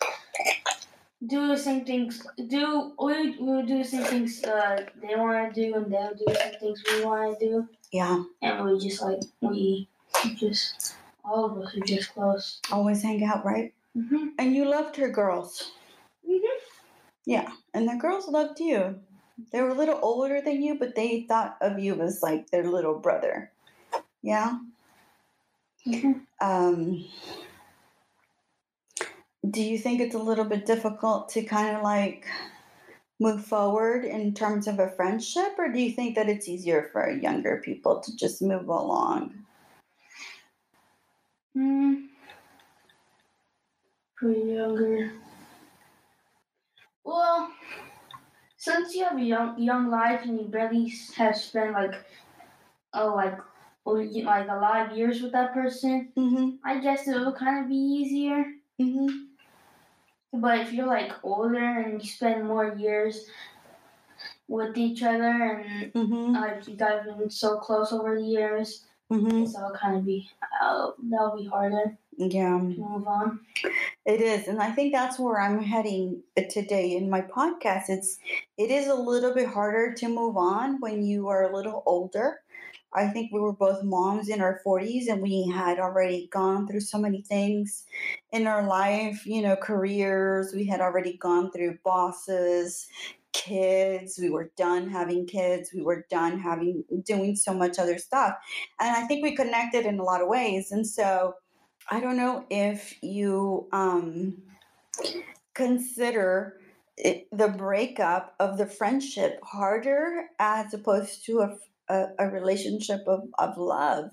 Do 1.26 1.48
the 1.50 1.58
same 1.58 1.84
things. 1.84 2.26
Do 2.48 2.94
we, 3.02 3.32
we 3.40 3.56
would 3.58 3.68
do 3.68 3.80
the 3.80 3.84
same 3.84 4.04
things 4.04 4.42
uh, 4.44 4.86
they 5.02 5.16
want 5.16 5.54
to 5.54 5.62
do, 5.62 5.76
and 5.76 5.92
they 5.92 5.98
would 5.98 6.18
do 6.20 6.26
the 6.28 6.36
same 6.36 6.60
things 6.60 6.84
we 6.94 7.04
want 7.04 7.40
to 7.40 7.46
do, 7.46 7.68
Yeah. 7.92 8.24
and 8.42 8.64
we 8.66 8.80
just 8.80 9.02
like 9.02 9.20
we 9.42 9.90
just 10.38 10.96
all 11.26 11.46
of 11.46 11.58
us 11.62 11.76
are 11.76 11.82
just 11.86 12.14
close. 12.14 12.62
Always 12.72 13.02
hang 13.04 13.24
out, 13.24 13.44
right? 13.44 13.74
Mm-hmm. 13.98 14.28
And 14.38 14.56
you 14.56 14.66
loved 14.66 14.96
her 14.98 15.10
girls. 15.10 15.72
Mm-hmm. 16.30 16.60
Yeah. 17.26 17.50
And 17.74 17.88
the 17.88 17.96
girls 17.96 18.28
loved 18.28 18.60
you. 18.60 19.00
They 19.52 19.62
were 19.62 19.70
a 19.70 19.74
little 19.78 20.00
older 20.02 20.42
than 20.42 20.62
you, 20.62 20.78
but 20.78 20.96
they 20.96 21.26
thought 21.28 21.58
of 21.62 21.80
you 21.80 22.02
as 22.02 22.22
like 22.22 22.50
their 22.50 22.66
little 22.66 23.00
brother. 23.00 23.52
Yeah. 24.22 24.60
Mm-hmm. 25.88 26.12
Um, 26.42 27.06
do 29.50 29.62
you 29.62 29.78
think 29.78 30.02
it's 30.02 30.16
a 30.16 30.20
little 30.20 30.46
bit 30.46 30.66
difficult 30.66 31.30
to 31.30 31.44
kind 31.44 31.76
of 31.76 31.84
like 31.84 32.26
move 33.20 33.44
forward 33.46 34.06
in 34.06 34.34
terms 34.34 34.68
of 34.68 34.80
a 34.80 34.90
friendship, 34.92 35.56
or 35.58 35.72
do 35.72 35.80
you 35.80 35.92
think 35.92 36.16
that 36.16 36.30
it's 36.30 36.48
easier 36.48 36.90
for 36.92 37.10
younger 37.10 37.62
people 37.64 38.00
to 38.00 38.16
just 38.16 38.42
move 38.42 38.68
along? 38.68 39.34
Mm. 41.58 42.09
Pretty 44.20 44.52
younger. 44.54 45.12
Well, 47.04 47.50
since 48.58 48.94
you 48.94 49.06
have 49.06 49.18
a 49.18 49.22
young 49.24 49.58
young 49.60 49.90
life 49.90 50.22
and 50.24 50.40
you 50.40 50.48
barely 50.48 50.92
have 51.16 51.36
spent 51.38 51.74
like 51.74 51.96
oh 52.94 53.16
like 53.16 53.38
you- 53.88 54.24
like 54.24 54.48
a 54.50 54.56
lot 54.60 54.92
of 54.92 54.98
years 54.98 55.22
with 55.22 55.32
that 55.32 55.54
person, 55.54 56.10
Mm-hmm. 56.18 56.56
I 56.64 56.80
guess 56.80 57.08
it 57.08 57.16
will 57.16 57.34
kind 57.34 57.64
of 57.64 57.70
be 57.70 57.76
easier. 57.76 58.46
Mm-hmm. 58.80 59.08
But 60.42 60.60
if 60.60 60.74
you're 60.74 60.86
like 60.86 61.12
older 61.24 61.58
and 61.80 62.02
you 62.04 62.08
spend 62.08 62.46
more 62.46 62.76
years 62.78 63.26
with 64.48 64.78
each 64.78 65.02
other 65.02 65.64
and 65.66 65.94
Mm-hmm. 65.94 66.34
like 66.36 66.68
you 66.68 66.76
guys 66.76 67.06
have 67.08 67.18
been 67.18 67.30
so 67.32 67.58
close 67.58 67.92
over 67.94 68.16
the 68.20 68.26
years, 68.26 68.86
Mm-hmm. 69.12 69.46
so 69.48 69.58
it'll 69.60 69.72
kind 69.78 69.98
of 69.98 70.06
be 70.06 70.30
uh, 70.62 70.92
that'll 71.10 71.38
be 71.38 71.48
harder 71.48 71.98
Yeah. 72.20 72.58
move 72.58 73.08
on. 73.08 73.40
It 74.06 74.22
is, 74.22 74.48
and 74.50 74.62
I 74.62 74.72
think 74.72 74.92
that's 74.94 75.18
where 75.18 75.40
I'm 75.40 75.64
heading 75.64 76.22
today 76.50 76.96
in 76.96 77.10
my 77.10 77.22
podcast. 77.22 77.86
It's 77.90 78.18
it 78.58 78.72
is 78.72 78.88
a 78.88 78.94
little 78.96 79.34
bit 79.34 79.48
harder 79.48 79.94
to 79.94 80.10
move 80.10 80.36
on 80.36 80.82
when 80.82 81.04
you 81.06 81.30
are 81.30 81.50
a 81.50 81.56
little 81.56 81.82
older. 81.86 82.42
I 82.94 83.08
think 83.08 83.32
we 83.32 83.40
were 83.40 83.54
both 83.54 83.84
moms 83.84 84.30
in 84.30 84.42
our 84.42 84.60
40s 84.66 85.08
and 85.08 85.22
we 85.22 85.48
had 85.48 85.80
already 85.80 86.28
gone 86.28 86.68
through 86.68 86.82
so 86.82 86.98
many 86.98 87.22
things 87.22 87.86
in 88.32 88.48
our 88.48 88.68
life, 88.68 89.26
you 89.26 89.42
know, 89.42 89.56
careers. 89.56 90.54
We 90.54 90.66
had 90.66 90.82
already 90.82 91.16
gone 91.18 91.52
through 91.52 91.78
bosses, 91.86 92.88
kids. 93.34 94.20
We 94.22 94.30
were 94.30 94.52
done 94.58 94.90
having 94.90 95.26
kids. 95.28 95.72
We 95.74 95.84
were 95.84 96.06
done 96.10 96.40
having 96.40 96.84
doing 97.06 97.36
so 97.36 97.54
much 97.54 97.80
other 97.80 97.98
stuff. 98.00 98.36
And 98.80 98.96
I 98.96 99.08
think 99.08 99.24
we 99.24 99.36
connected 99.36 99.86
in 99.86 100.00
a 100.00 100.04
lot 100.04 100.22
of 100.22 100.28
ways. 100.28 100.72
And 100.72 100.86
so 100.86 101.36
I 101.90 102.00
don't 102.00 102.18
know 102.18 102.46
if 102.50 102.96
you 103.02 103.68
um, 103.72 104.38
consider 105.54 106.60
it, 106.98 107.28
the 107.32 107.48
breakup 107.48 108.36
of 108.40 108.58
the 108.58 108.68
friendship 108.68 109.40
harder 109.44 110.26
as 110.38 110.74
opposed 110.74 111.26
to 111.26 111.40
a, 111.40 111.58
a, 111.90 112.06
a 112.20 112.30
relationship 112.30 113.02
of, 113.08 113.24
of 113.40 113.58
love. 113.58 114.12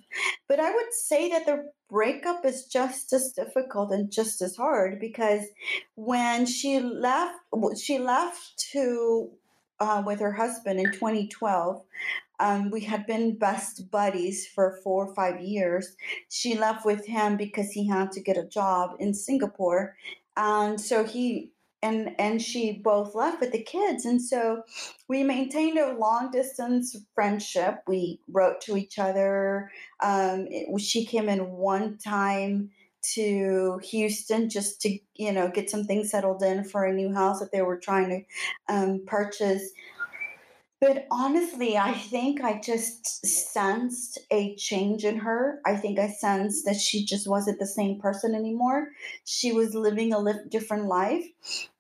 But 0.48 0.60
I 0.60 0.72
would 0.72 0.92
say 0.92 1.28
that 1.30 1.44
the 1.44 1.70
breakup 1.90 2.46
is 2.46 2.64
just 2.64 3.12
as 3.12 3.32
difficult 3.32 3.92
and 3.92 4.10
just 4.10 4.40
as 4.40 4.56
hard 4.56 4.98
because 4.98 5.42
when 5.96 6.46
she 6.46 6.80
left, 6.80 7.38
she 7.78 7.98
left 7.98 8.58
to 8.72 9.30
uh, 9.80 10.02
with 10.06 10.20
her 10.20 10.32
husband 10.32 10.80
in 10.80 10.92
2012. 10.92 11.82
Um, 12.38 12.70
we 12.70 12.82
had 12.82 13.06
been 13.06 13.38
best 13.38 13.90
buddies 13.90 14.46
for 14.46 14.78
four 14.84 15.06
or 15.08 15.14
five 15.14 15.40
years 15.40 15.96
she 16.28 16.56
left 16.56 16.84
with 16.84 17.06
him 17.06 17.36
because 17.36 17.70
he 17.70 17.86
had 17.88 18.12
to 18.12 18.20
get 18.20 18.36
a 18.36 18.44
job 18.46 18.96
in 18.98 19.14
Singapore. 19.14 19.96
And 20.36 20.80
so 20.80 21.04
he 21.04 21.52
and 21.82 22.18
and 22.18 22.40
she 22.42 22.72
both 22.72 23.14
left 23.14 23.40
with 23.40 23.52
the 23.52 23.62
kids. 23.62 24.04
And 24.04 24.20
so 24.20 24.62
we 25.08 25.22
maintained 25.22 25.78
a 25.78 25.96
long 25.96 26.30
distance 26.30 26.96
friendship. 27.14 27.82
We 27.86 28.20
wrote 28.28 28.60
to 28.62 28.76
each 28.76 28.98
other. 28.98 29.70
Um, 30.02 30.46
it- 30.50 30.80
she 30.80 31.04
came 31.06 31.28
in 31.28 31.50
one 31.52 31.98
time 31.98 32.70
to 33.14 33.78
Houston 33.84 34.48
just 34.50 34.80
to 34.80 34.98
you 35.14 35.32
know 35.32 35.48
get 35.48 35.70
some 35.70 35.84
things 35.84 36.10
settled 36.10 36.42
in 36.42 36.64
for 36.64 36.84
a 36.84 36.92
new 36.92 37.12
house 37.14 37.38
that 37.40 37.52
they 37.52 37.62
were 37.62 37.78
trying 37.78 38.08
to 38.10 38.74
um, 38.74 39.02
purchase. 39.06 39.70
But 40.78 41.06
honestly, 41.10 41.78
I 41.78 41.94
think 41.94 42.42
I 42.44 42.60
just 42.60 43.24
sensed 43.24 44.18
a 44.30 44.54
change 44.56 45.04
in 45.04 45.16
her. 45.16 45.60
I 45.64 45.74
think 45.74 45.98
I 45.98 46.08
sensed 46.08 46.66
that 46.66 46.76
she 46.76 47.04
just 47.04 47.26
wasn't 47.26 47.58
the 47.58 47.66
same 47.66 47.98
person 47.98 48.34
anymore. 48.34 48.88
She 49.24 49.52
was 49.52 49.74
living 49.74 50.12
a 50.12 50.18
li- 50.18 50.34
different 50.50 50.84
life. 50.84 51.24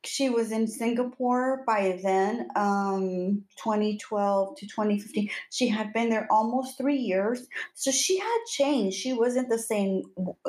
She 0.02 0.30
was 0.30 0.50
in 0.50 0.66
Singapore 0.66 1.62
by 1.66 2.00
then, 2.02 2.48
um, 2.56 3.44
2012 3.62 4.56
to 4.56 4.66
2015. 4.66 5.28
She 5.50 5.68
had 5.68 5.92
been 5.92 6.08
there 6.08 6.26
almost 6.30 6.78
three 6.78 6.96
years. 6.96 7.46
So 7.74 7.90
she 7.90 8.18
had 8.18 8.38
changed. 8.50 8.96
She 8.96 9.12
wasn't 9.12 9.50
the 9.50 9.58
same 9.58 10.04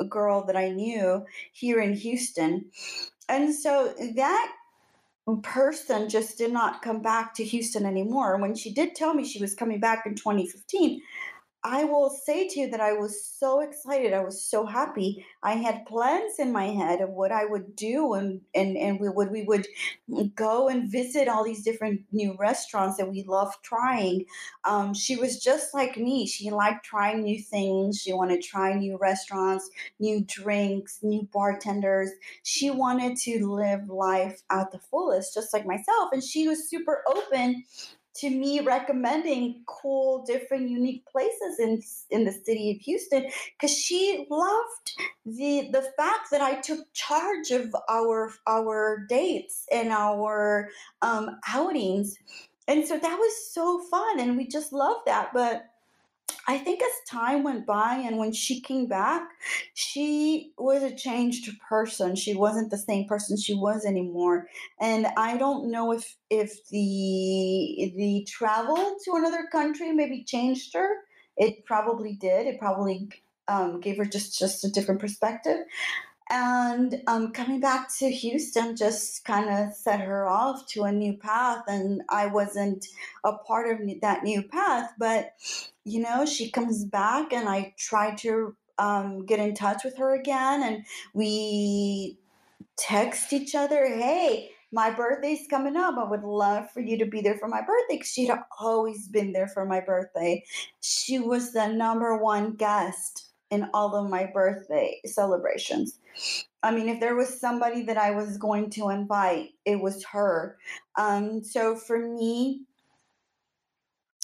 girl 0.08 0.44
that 0.46 0.56
I 0.56 0.70
knew 0.70 1.26
here 1.52 1.80
in 1.80 1.92
Houston. 1.92 2.70
And 3.28 3.54
so 3.54 3.94
that 4.16 4.52
person 5.36 6.08
just 6.08 6.38
did 6.38 6.52
not 6.52 6.82
come 6.82 7.02
back 7.02 7.34
to 7.34 7.44
Houston 7.44 7.84
anymore. 7.84 8.38
When 8.38 8.54
she 8.54 8.72
did 8.72 8.94
tell 8.94 9.14
me 9.14 9.24
she 9.24 9.40
was 9.40 9.54
coming 9.54 9.78
back 9.78 10.06
in 10.06 10.14
2015, 10.14 11.02
I 11.64 11.84
will 11.84 12.08
say 12.08 12.46
to 12.48 12.60
you 12.60 12.70
that 12.70 12.80
I 12.80 12.92
was 12.92 13.22
so 13.24 13.60
excited. 13.60 14.12
I 14.12 14.22
was 14.22 14.40
so 14.42 14.64
happy. 14.64 15.26
I 15.42 15.54
had 15.54 15.86
plans 15.86 16.38
in 16.38 16.52
my 16.52 16.66
head 16.66 17.00
of 17.00 17.10
what 17.10 17.32
I 17.32 17.44
would 17.44 17.74
do 17.74 18.14
and 18.14 18.40
and 18.54 18.76
and 18.76 19.00
we 19.00 19.08
would 19.08 19.30
we 19.30 19.42
would 19.42 19.66
go 20.34 20.68
and 20.68 20.90
visit 20.90 21.28
all 21.28 21.44
these 21.44 21.64
different 21.64 22.02
new 22.12 22.36
restaurants 22.38 22.96
that 22.98 23.10
we 23.10 23.24
love 23.24 23.60
trying. 23.62 24.24
Um, 24.64 24.94
she 24.94 25.16
was 25.16 25.42
just 25.42 25.74
like 25.74 25.96
me. 25.96 26.26
She 26.26 26.50
liked 26.50 26.84
trying 26.84 27.22
new 27.22 27.42
things. 27.42 28.00
She 28.00 28.12
wanted 28.12 28.40
to 28.42 28.48
try 28.48 28.74
new 28.74 28.96
restaurants, 28.96 29.68
new 29.98 30.22
drinks, 30.24 31.00
new 31.02 31.22
bartenders 31.32 32.10
she 32.42 32.70
wanted 32.70 33.16
to 33.18 33.46
live 33.50 33.88
life 33.88 34.42
at 34.50 34.70
the 34.70 34.78
fullest, 34.78 35.34
just 35.34 35.52
like 35.52 35.66
myself. 35.66 36.10
And 36.12 36.22
she 36.22 36.48
was 36.48 36.68
super 36.68 37.02
open 37.08 37.64
to 38.18 38.30
me 38.30 38.60
recommending 38.60 39.62
cool, 39.66 40.24
different, 40.24 40.70
unique 40.70 41.04
places 41.06 41.58
in 41.58 41.82
in 42.10 42.24
the 42.24 42.32
city 42.32 42.72
of 42.72 42.78
Houston 42.82 43.26
because 43.52 43.76
she 43.76 44.26
loved 44.30 44.92
the 45.24 45.68
the 45.72 45.82
fact 45.96 46.30
that 46.30 46.40
I 46.40 46.60
took 46.60 46.92
charge 46.92 47.50
of 47.50 47.74
our 47.88 48.32
our 48.46 49.06
dates 49.08 49.66
and 49.72 49.90
our 49.90 50.68
um, 51.02 51.38
outings, 51.48 52.16
and 52.66 52.86
so 52.86 52.98
that 52.98 53.18
was 53.18 53.52
so 53.52 53.80
fun, 53.90 54.20
and 54.20 54.36
we 54.36 54.46
just 54.46 54.72
loved 54.72 55.06
that. 55.06 55.30
But 55.32 55.64
I 56.48 56.56
think 56.56 56.80
as 56.82 57.08
time 57.08 57.42
went 57.44 57.66
by 57.66 57.96
and 57.96 58.16
when 58.16 58.32
she 58.32 58.62
came 58.62 58.86
back, 58.86 59.28
she 59.74 60.52
was 60.56 60.82
a 60.82 60.96
changed 60.96 61.50
person. 61.68 62.16
She 62.16 62.34
wasn't 62.34 62.70
the 62.70 62.78
same 62.78 63.06
person 63.06 63.36
she 63.36 63.54
was 63.54 63.84
anymore. 63.84 64.48
And 64.80 65.06
I 65.18 65.36
don't 65.36 65.70
know 65.70 65.92
if 65.92 66.16
if 66.30 66.66
the 66.70 67.92
the 67.96 68.26
travel 68.26 68.76
to 69.04 69.12
another 69.14 69.46
country 69.52 69.92
maybe 69.92 70.24
changed 70.24 70.72
her. 70.74 70.88
It 71.36 71.66
probably 71.66 72.14
did. 72.14 72.46
It 72.46 72.58
probably 72.58 73.10
um, 73.46 73.80
gave 73.80 73.98
her 73.98 74.06
just 74.06 74.38
just 74.38 74.64
a 74.64 74.70
different 74.70 75.00
perspective. 75.02 75.58
And 76.30 77.02
um, 77.06 77.32
coming 77.32 77.60
back 77.60 77.88
to 77.98 78.10
Houston 78.10 78.76
just 78.76 79.24
kind 79.24 79.48
of 79.48 79.74
set 79.74 80.00
her 80.00 80.28
off 80.28 80.66
to 80.68 80.82
a 80.82 80.92
new 80.92 81.14
path. 81.14 81.64
And 81.66 82.02
I 82.10 82.26
wasn't 82.26 82.86
a 83.24 83.32
part 83.32 83.70
of 83.70 84.00
that 84.02 84.24
new 84.24 84.42
path, 84.42 84.90
but 84.98 85.32
you 85.84 86.00
know, 86.00 86.26
she 86.26 86.50
comes 86.50 86.84
back 86.84 87.32
and 87.32 87.48
I 87.48 87.74
try 87.78 88.14
to 88.16 88.54
um, 88.78 89.24
get 89.24 89.40
in 89.40 89.54
touch 89.54 89.84
with 89.84 89.96
her 89.96 90.14
again. 90.14 90.62
And 90.62 90.84
we 91.14 92.18
text 92.76 93.32
each 93.32 93.54
other, 93.54 93.86
hey, 93.86 94.50
my 94.70 94.90
birthday's 94.90 95.46
coming 95.48 95.76
up. 95.76 95.96
I 95.96 96.04
would 96.08 96.24
love 96.24 96.70
for 96.70 96.80
you 96.80 96.98
to 96.98 97.06
be 97.06 97.22
there 97.22 97.38
for 97.38 97.48
my 97.48 97.60
birthday 97.60 97.96
because 97.96 98.10
she'd 98.10 98.30
always 98.60 99.08
been 99.08 99.32
there 99.32 99.48
for 99.48 99.64
my 99.64 99.80
birthday. 99.80 100.44
She 100.80 101.18
was 101.18 101.52
the 101.52 101.68
number 101.68 102.18
one 102.18 102.52
guest 102.54 103.27
in 103.50 103.68
all 103.72 103.94
of 103.94 104.10
my 104.10 104.26
birthday 104.26 105.00
celebrations. 105.06 105.98
I 106.62 106.72
mean, 106.72 106.88
if 106.88 107.00
there 107.00 107.14
was 107.14 107.40
somebody 107.40 107.82
that 107.82 107.96
I 107.96 108.10
was 108.10 108.36
going 108.36 108.70
to 108.70 108.90
invite, 108.90 109.50
it 109.64 109.80
was 109.80 110.04
her. 110.06 110.58
Um, 110.96 111.42
so 111.42 111.76
for 111.76 111.98
me, 111.98 112.62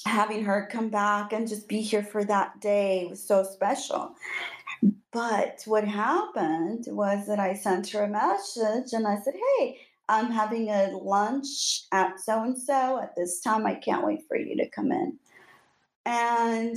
having 0.05 0.45
her 0.45 0.69
come 0.71 0.91
back 0.91 1.33
and 1.33 1.49
just 1.49 1.69
be 1.69 1.81
here 1.81 2.03
for 2.03 2.25
that 2.25 2.61
day 2.61 3.07
was 3.09 3.27
so 3.27 3.43
special. 3.43 4.15
But 5.13 5.63
what 5.67 5.85
happened 5.87 6.85
was 6.89 7.27
that 7.29 7.39
I 7.39 7.55
sent 7.55 7.91
her 7.91 8.05
a 8.05 8.09
message 8.09 8.93
and 8.93 9.07
I 9.07 9.19
said, 9.21 9.35
Hey, 9.59 9.79
I'm 10.09 10.31
having 10.31 10.69
a 10.69 10.91
lunch 10.91 11.85
at 11.93 12.21
so 12.21 12.43
and 12.43 12.59
so 12.59 13.01
at 13.01 13.15
this 13.17 13.41
time. 13.41 13.65
I 13.65 13.75
can't 13.75 14.05
wait 14.05 14.27
for 14.29 14.37
you 14.37 14.57
to 14.57 14.69
come 14.69 14.93
in. 14.93 15.19
And 16.05 16.77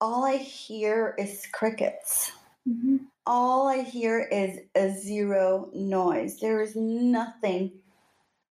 all 0.00 0.24
I 0.24 0.36
hear 0.36 1.14
is 1.18 1.46
crickets. 1.52 2.32
Mm-hmm. 2.68 2.96
All 3.26 3.68
I 3.68 3.82
hear 3.82 4.28
is 4.30 4.58
a 4.74 4.90
zero 4.90 5.70
noise. 5.74 6.38
There 6.40 6.62
is 6.62 6.74
nothing 6.76 7.72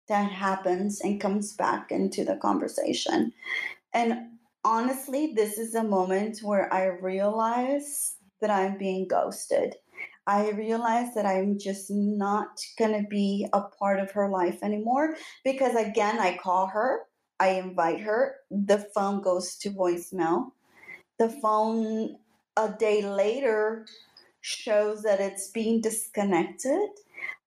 that 0.08 0.30
happens 0.30 1.00
and 1.00 1.20
comes 1.20 1.54
back 1.54 1.90
into 1.90 2.24
the 2.24 2.36
conversation. 2.36 3.32
And 3.92 4.30
honestly, 4.64 5.32
this 5.34 5.58
is 5.58 5.74
a 5.74 5.82
moment 5.82 6.40
where 6.42 6.72
I 6.72 6.86
realize 6.86 8.16
that 8.40 8.50
I'm 8.50 8.78
being 8.78 9.08
ghosted. 9.08 9.74
I 10.26 10.50
realize 10.50 11.14
that 11.14 11.26
I'm 11.26 11.58
just 11.58 11.90
not 11.90 12.60
going 12.78 13.02
to 13.02 13.08
be 13.08 13.46
a 13.52 13.62
part 13.62 13.98
of 13.98 14.10
her 14.12 14.28
life 14.28 14.58
anymore 14.62 15.16
because, 15.42 15.74
again, 15.74 16.18
I 16.18 16.36
call 16.36 16.66
her, 16.66 17.00
I 17.40 17.48
invite 17.50 18.00
her, 18.00 18.36
the 18.50 18.86
phone 18.94 19.22
goes 19.22 19.56
to 19.56 19.70
voicemail. 19.70 20.52
The 21.18 21.28
phone 21.28 22.16
a 22.56 22.70
day 22.78 23.02
later 23.02 23.86
shows 24.40 25.02
that 25.02 25.20
it's 25.20 25.48
being 25.48 25.80
disconnected 25.80 26.88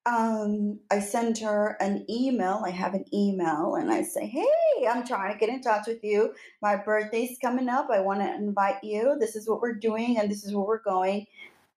um, 0.05 0.79
I 0.89 0.99
send 0.99 1.37
her 1.39 1.77
an 1.79 2.05
email. 2.09 2.63
I 2.65 2.71
have 2.71 2.95
an 2.95 3.05
email 3.13 3.75
and 3.75 3.91
I 3.91 4.01
say, 4.01 4.25
Hey, 4.25 4.87
I'm 4.89 5.05
trying 5.05 5.31
to 5.31 5.39
get 5.39 5.49
in 5.49 5.61
touch 5.61 5.87
with 5.87 6.03
you. 6.03 6.33
My 6.61 6.75
birthday's 6.75 7.37
coming 7.39 7.69
up. 7.69 7.89
I 7.91 7.99
want 7.99 8.21
to 8.21 8.33
invite 8.33 8.83
you. 8.83 9.17
This 9.19 9.35
is 9.35 9.47
what 9.47 9.61
we're 9.61 9.75
doing 9.75 10.17
and 10.17 10.29
this 10.29 10.43
is 10.43 10.53
where 10.53 10.65
we're 10.65 10.81
going. 10.81 11.27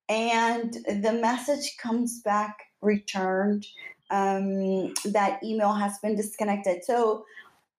And 0.09 0.73
the 0.73 1.13
message 1.13 1.77
comes 1.79 2.21
back 2.23 2.57
returned. 2.81 3.67
Um, 4.11 4.95
that 5.07 5.43
email 5.43 5.73
has 5.73 5.99
been 5.99 6.17
disconnected. 6.17 6.85
So 6.85 7.25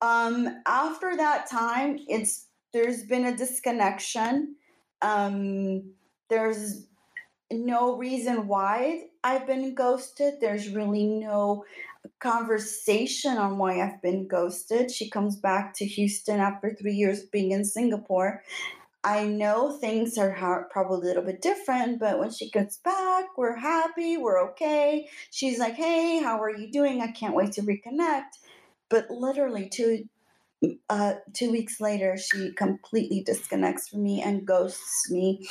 um, 0.02 0.62
after 0.66 1.16
that 1.18 1.50
time, 1.50 2.00
it's 2.08 2.48
there's 2.76 3.04
been 3.04 3.26
a 3.26 3.38
disconnection. 3.38 4.58
Um, 5.02 5.94
there's 6.30 6.88
no 7.50 7.96
reason 7.96 8.48
why 8.50 9.06
I've 9.24 9.48
been 9.48 9.74
ghosted. 9.74 10.42
There's 10.42 10.68
really 10.68 11.06
no 11.06 11.64
conversation 12.20 13.38
on 13.38 13.58
why 13.58 13.82
I've 13.82 14.02
been 14.02 14.28
ghosted. 14.28 14.92
She 14.92 15.10
comes 15.10 15.38
back 15.38 15.74
to 15.76 15.86
Houston 15.86 16.42
after 16.42 16.76
three 16.76 16.96
years 16.96 17.24
being 17.24 17.52
in 17.52 17.64
Singapore. 17.64 18.44
I 19.06 19.24
know 19.24 19.78
things 19.78 20.18
are 20.18 20.68
probably 20.70 20.98
a 20.98 21.08
little 21.08 21.24
bit 21.24 21.42
different, 21.42 22.02
but 22.02 22.20
when 22.20 22.32
she 22.32 22.50
gets 22.50 22.76
back, 22.80 23.38
we're 23.38 23.56
happy, 23.56 24.18
we're 24.18 24.50
okay. 24.50 25.08
She's 25.32 25.60
like, 25.60 25.76
"Hey, 25.76 26.22
how 26.22 26.42
are 26.42 26.52
you 26.52 26.70
doing? 26.70 27.02
I 27.02 27.12
can't 27.12 27.36
wait 27.36 27.54
to 27.54 27.62
reconnect." 27.62 28.40
But 28.90 29.10
literally 29.10 29.70
two 29.70 30.10
uh, 30.90 31.16
two 31.34 31.52
weeks 31.52 31.80
later, 31.82 32.18
she 32.18 32.54
completely 32.54 33.22
disconnects 33.24 33.90
from 33.90 34.04
me 34.04 34.22
and 34.22 34.46
ghosts 34.46 35.10
me. 35.12 35.48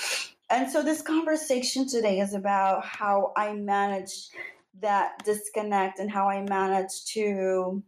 And 0.51 0.71
so 0.71 0.83
this 0.83 1.03
conversation 1.03 1.89
today 1.89 2.21
is 2.21 2.35
about 2.35 2.85
how 2.85 3.33
I 3.37 3.55
managed 3.55 4.33
that 4.81 5.25
disconnect 5.25 5.99
and 5.99 6.11
how 6.11 6.29
I 6.29 6.43
managed 6.43 7.09
to. 7.15 7.83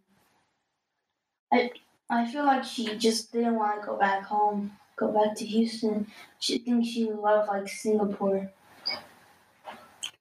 I 1.53 1.71
I 2.09 2.31
feel 2.31 2.45
like 2.45 2.63
she 2.63 2.97
just 2.99 3.33
didn't 3.33 3.57
want 3.57 3.81
to 3.81 3.87
go 3.87 3.97
back 3.97 4.25
home, 4.25 4.77
go 4.97 5.09
back 5.11 5.35
to 5.37 5.45
Houston. 5.47 6.07
She 6.39 6.59
thinks 6.59 6.89
she 6.89 7.11
loved 7.11 7.49
like 7.49 7.69
Singapore, 7.69 8.53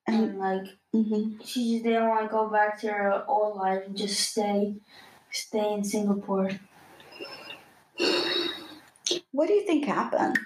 and 0.08 0.38
like 0.40 0.78
Mhm. 0.94 1.46
she 1.46 1.74
just 1.74 1.84
didn't 1.84 2.08
want 2.10 2.24
to 2.24 2.30
go 2.30 2.50
back 2.50 2.80
to 2.82 2.92
her 2.92 3.26
old 3.28 3.58
life 3.58 3.84
and 3.86 3.98
just 3.98 4.20
stay, 4.32 4.76
stay 5.32 5.74
in 5.74 5.84
Singapore. 5.84 6.50
What 9.32 9.48
do 9.48 9.54
you 9.54 9.66
think 9.66 9.86
happened? 9.86 10.38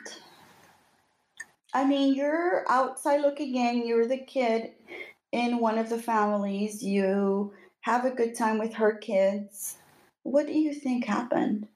I 1.74 1.86
mean, 1.86 2.16
you're 2.16 2.66
outside 2.70 3.22
looking 3.22 3.56
in, 3.56 3.88
you're 3.88 4.08
the 4.08 4.18
kid 4.18 4.72
in 5.32 5.60
one 5.60 5.78
of 5.78 5.90
the 5.90 6.02
families, 6.02 6.84
you 6.84 7.54
have 7.82 8.06
a 8.06 8.12
good 8.12 8.36
time 8.36 8.58
with 8.58 8.74
her 8.74 8.94
kids. 8.96 9.78
What 10.24 10.48
do 10.48 10.54
you 10.54 10.74
think 10.74 11.06
happened? 11.06 11.68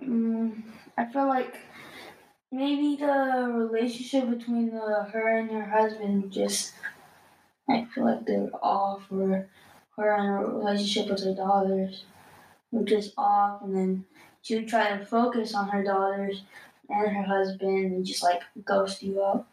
Mm, 0.00 0.62
I 0.96 1.06
feel 1.06 1.26
like 1.26 1.56
maybe 2.52 2.96
the 2.96 3.50
relationship 3.52 4.30
between 4.30 4.70
the, 4.70 5.04
her 5.12 5.38
and 5.38 5.50
her 5.50 5.64
husband 5.64 6.32
just. 6.32 6.72
I 7.68 7.86
feel 7.94 8.04
like 8.04 8.26
they're 8.26 8.50
off, 8.62 9.02
or 9.10 9.48
her 9.96 10.14
and 10.14 10.26
her 10.26 10.46
relationship 10.46 11.08
with 11.08 11.24
her 11.24 11.34
daughters 11.34 12.04
were 12.70 12.84
just 12.84 13.14
off, 13.16 13.62
and 13.62 13.74
then 13.74 14.04
she 14.42 14.56
would 14.56 14.68
try 14.68 14.96
to 14.96 15.04
focus 15.04 15.54
on 15.54 15.68
her 15.68 15.82
daughters 15.82 16.42
and 16.88 17.16
her 17.16 17.22
husband 17.22 17.92
and 17.92 18.06
just 18.06 18.22
like 18.22 18.42
ghost 18.64 19.02
you 19.02 19.22
up. 19.22 19.48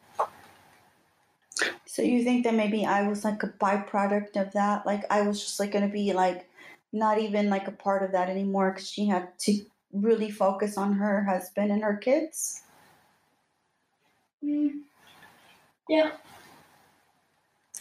So 1.86 2.02
you 2.02 2.24
think 2.24 2.44
that 2.46 2.54
maybe 2.54 2.86
I 2.86 3.08
was 3.08 3.24
like 3.24 3.44
a 3.44 3.48
byproduct 3.48 4.36
of 4.36 4.54
that? 4.54 4.86
Like 4.86 5.04
I 5.10 5.22
was 5.22 5.40
just 5.42 5.60
like 5.60 5.72
going 5.72 5.86
to 5.86 5.94
be 5.94 6.14
like 6.14 6.50
not 6.94 7.20
even 7.20 7.50
like 7.50 7.68
a 7.68 7.72
part 7.72 8.04
of 8.04 8.12
that 8.14 8.30
anymore 8.30 8.72
because 8.72 8.90
she 8.90 9.08
had 9.08 9.38
to 9.40 9.66
really 9.94 10.32
focus 10.32 10.78
on 10.78 10.94
her 10.94 11.24
husband 11.24 11.72
and 11.72 11.84
her 11.84 11.98
kids? 11.98 12.64
Mm. 14.44 14.82
Yeah. 15.90 16.12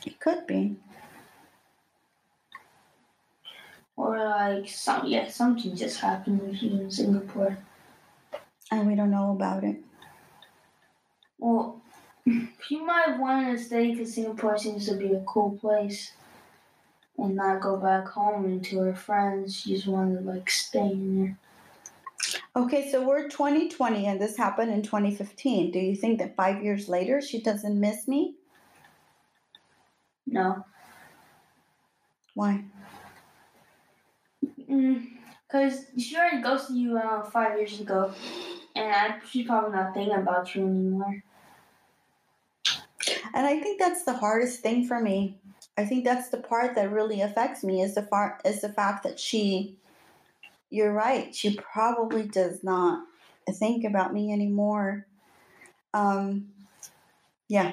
It 0.04 0.18
could 0.18 0.46
be. 0.46 0.76
Or 3.96 4.18
like 4.18 4.68
some 4.68 5.06
yeah, 5.06 5.28
something 5.28 5.76
just 5.76 6.00
happened 6.00 6.40
with 6.42 6.62
you 6.62 6.80
in 6.80 6.90
Singapore. 6.90 7.58
And 8.70 8.86
we 8.86 8.94
don't 8.94 9.10
know 9.10 9.32
about 9.32 9.64
it. 9.64 9.76
Well, 11.38 11.82
she 12.26 12.80
might 12.80 13.08
have 13.08 13.20
wanted 13.20 13.56
to 13.56 13.62
stay 13.62 13.90
because 13.90 14.14
Singapore 14.14 14.56
seems 14.56 14.86
to 14.86 14.94
be 14.94 15.12
a 15.12 15.24
cool 15.26 15.58
place, 15.58 16.12
and 17.18 17.36
not 17.36 17.60
go 17.60 17.76
back 17.76 18.08
home 18.08 18.44
and 18.44 18.64
to 18.66 18.78
her 18.78 18.94
friends. 18.94 19.56
She 19.56 19.74
just 19.74 19.86
wanted 19.86 20.20
to 20.20 20.24
like 20.24 20.48
stay 20.48 20.92
in 20.92 21.22
there. 21.22 21.38
Okay, 22.56 22.90
so 22.90 23.06
we're 23.06 23.28
2020 23.28 24.06
and 24.06 24.20
this 24.20 24.36
happened 24.36 24.72
in 24.72 24.82
2015. 24.82 25.70
Do 25.70 25.78
you 25.78 25.94
think 25.94 26.18
that 26.18 26.36
five 26.36 26.62
years 26.62 26.88
later 26.88 27.20
she 27.20 27.40
doesn't 27.40 27.78
miss 27.78 28.08
me? 28.08 28.34
No, 30.30 30.64
Why? 32.34 32.64
because 34.40 35.86
she 35.98 36.16
already 36.16 36.40
ghosted 36.40 36.76
you 36.76 36.96
uh, 36.96 37.22
five 37.24 37.58
years 37.58 37.80
ago, 37.80 38.12
and 38.76 38.94
I, 38.94 39.18
she's 39.28 39.46
probably 39.46 39.76
not 39.76 39.92
thinking 39.92 40.14
about 40.16 40.54
you 40.54 40.64
anymore. 40.64 41.22
And 43.34 43.46
I 43.46 43.58
think 43.60 43.80
that's 43.80 44.04
the 44.04 44.12
hardest 44.12 44.60
thing 44.60 44.86
for 44.86 45.00
me. 45.00 45.38
I 45.76 45.84
think 45.84 46.04
that's 46.04 46.28
the 46.28 46.38
part 46.38 46.76
that 46.76 46.92
really 46.92 47.22
affects 47.22 47.64
me 47.64 47.82
is 47.82 47.94
the 47.94 48.02
far 48.02 48.38
is 48.44 48.60
the 48.60 48.72
fact 48.72 49.02
that 49.02 49.18
she 49.18 49.76
you're 50.70 50.92
right. 50.92 51.34
She 51.34 51.56
probably 51.56 52.28
does 52.28 52.62
not 52.62 53.04
think 53.54 53.84
about 53.84 54.14
me 54.14 54.32
anymore. 54.32 55.06
Um, 55.92 56.48
yeah. 57.48 57.72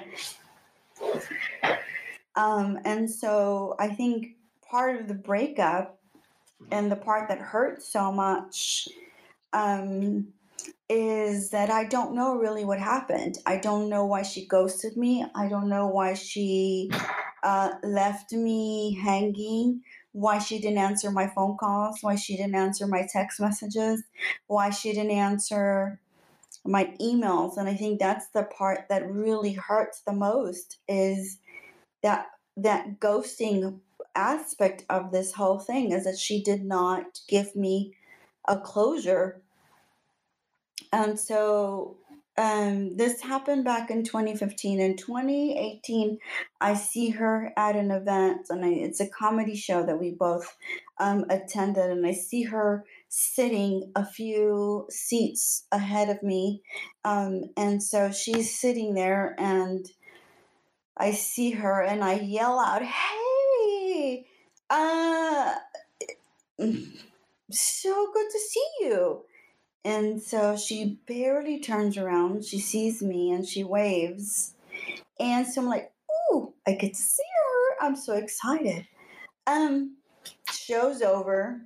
Um, 2.38 2.80
and 2.86 3.10
so 3.10 3.76
I 3.80 3.90
think 3.90 4.38
part 4.62 5.02
of 5.02 5.08
the 5.08 5.16
breakup 5.16 6.00
and 6.72 6.92
the 6.92 6.96
part 6.96 7.28
that 7.30 7.40
hurts 7.40 7.92
so 7.92 8.12
much 8.12 8.88
um, 9.54 10.28
is 10.88 11.50
that 11.50 11.72
I 11.72 11.86
don't 11.86 12.14
know 12.14 12.36
really 12.36 12.64
what 12.64 12.80
happened. 12.80 13.40
I 13.46 13.58
don't 13.58 13.90
know 13.90 14.06
why 14.06 14.22
she 14.22 14.46
ghosted 14.46 14.96
me. 14.96 15.26
I 15.36 15.50
don't 15.50 15.68
know 15.68 15.88
why 15.88 16.14
she 16.14 16.92
uh, 17.44 17.72
left 17.84 18.32
me 18.34 19.00
hanging, 19.04 19.82
why 20.12 20.38
she 20.38 20.60
didn't 20.60 20.78
answer 20.78 21.10
my 21.10 21.28
phone 21.28 21.58
calls, 21.58 22.00
why 22.02 22.16
she 22.16 22.38
didn't 22.38 22.56
answer 22.56 22.86
my 22.86 23.08
text 23.12 23.40
messages, 23.40 24.04
why 24.46 24.70
she 24.70 24.94
didn't 24.94 25.12
answer 25.12 26.00
my 26.66 26.94
emails. 27.02 27.58
And 27.58 27.68
I 27.68 27.76
think 27.76 28.00
that's 28.00 28.28
the 28.30 28.44
part 28.44 28.90
that 28.90 29.10
really 29.10 29.54
hurts 29.54 30.02
the 30.02 30.14
most 30.14 30.78
is 30.88 31.38
that 32.08 32.28
that 32.56 33.00
ghosting 33.02 33.82
aspect 34.16 34.86
of 34.90 35.12
this 35.12 35.34
whole 35.34 35.60
thing 35.60 35.92
is 35.92 36.06
that 36.06 36.18
she 36.18 36.42
did 36.42 36.64
not 36.64 37.20
give 37.28 37.54
me 37.56 37.94
a 38.48 38.58
closure. 38.58 39.42
And 40.94 41.20
so 41.20 41.98
um, 42.38 42.96
this 42.96 43.22
happened 43.22 43.66
back 43.66 43.92
in 43.92 44.04
2015. 44.04 44.80
In 44.80 44.96
2018, 44.96 46.18
I 46.62 46.76
see 46.76 47.10
her 47.10 47.52
at 47.58 47.76
an 47.76 47.92
event, 47.92 48.48
and 48.50 48.64
I, 48.64 48.70
it's 48.70 49.02
a 49.02 49.10
comedy 49.10 49.56
show 49.56 49.84
that 49.86 50.00
we 50.00 50.12
both 50.12 50.56
um, 51.00 51.26
attended, 51.30 51.92
and 51.92 52.08
I 52.08 52.14
see 52.14 52.44
her 52.44 52.86
sitting 53.10 53.92
a 53.96 54.06
few 54.06 54.88
seats 54.90 55.66
ahead 55.72 56.10
of 56.10 56.24
me. 56.24 56.62
Um, 57.04 57.42
and 57.58 57.84
so 57.84 58.12
she's 58.12 58.58
sitting 58.58 58.94
there, 58.94 59.36
and 59.38 59.86
I 60.98 61.12
see 61.12 61.52
her, 61.52 61.82
and 61.82 62.04
I 62.04 62.20
yell 62.20 62.60
out, 62.60 62.82
Hey, 62.84 64.26
uh, 64.70 65.56
so 67.52 68.12
good 68.14 68.30
to 68.32 68.40
see 68.40 68.68
you. 68.82 69.24
And 69.86 70.22
so 70.22 70.58
she 70.58 71.00
barely 71.08 71.60
turns 71.60 71.98
around. 71.98 72.44
She 72.44 72.60
sees 72.60 73.02
me 73.02 73.32
and 73.32 73.48
she 73.48 73.64
waves. 73.64 74.54
And 75.20 75.48
so 75.48 75.62
I'm 75.62 75.68
like, 75.68 75.92
ooh, 76.34 76.54
I 76.68 76.74
to 76.76 76.94
see 76.94 77.24
her. 77.24 77.86
I'm 77.86 77.96
so 77.96 78.14
excited. 78.14 78.86
Um, 79.46 79.96
show's 80.52 81.02
over. 81.02 81.62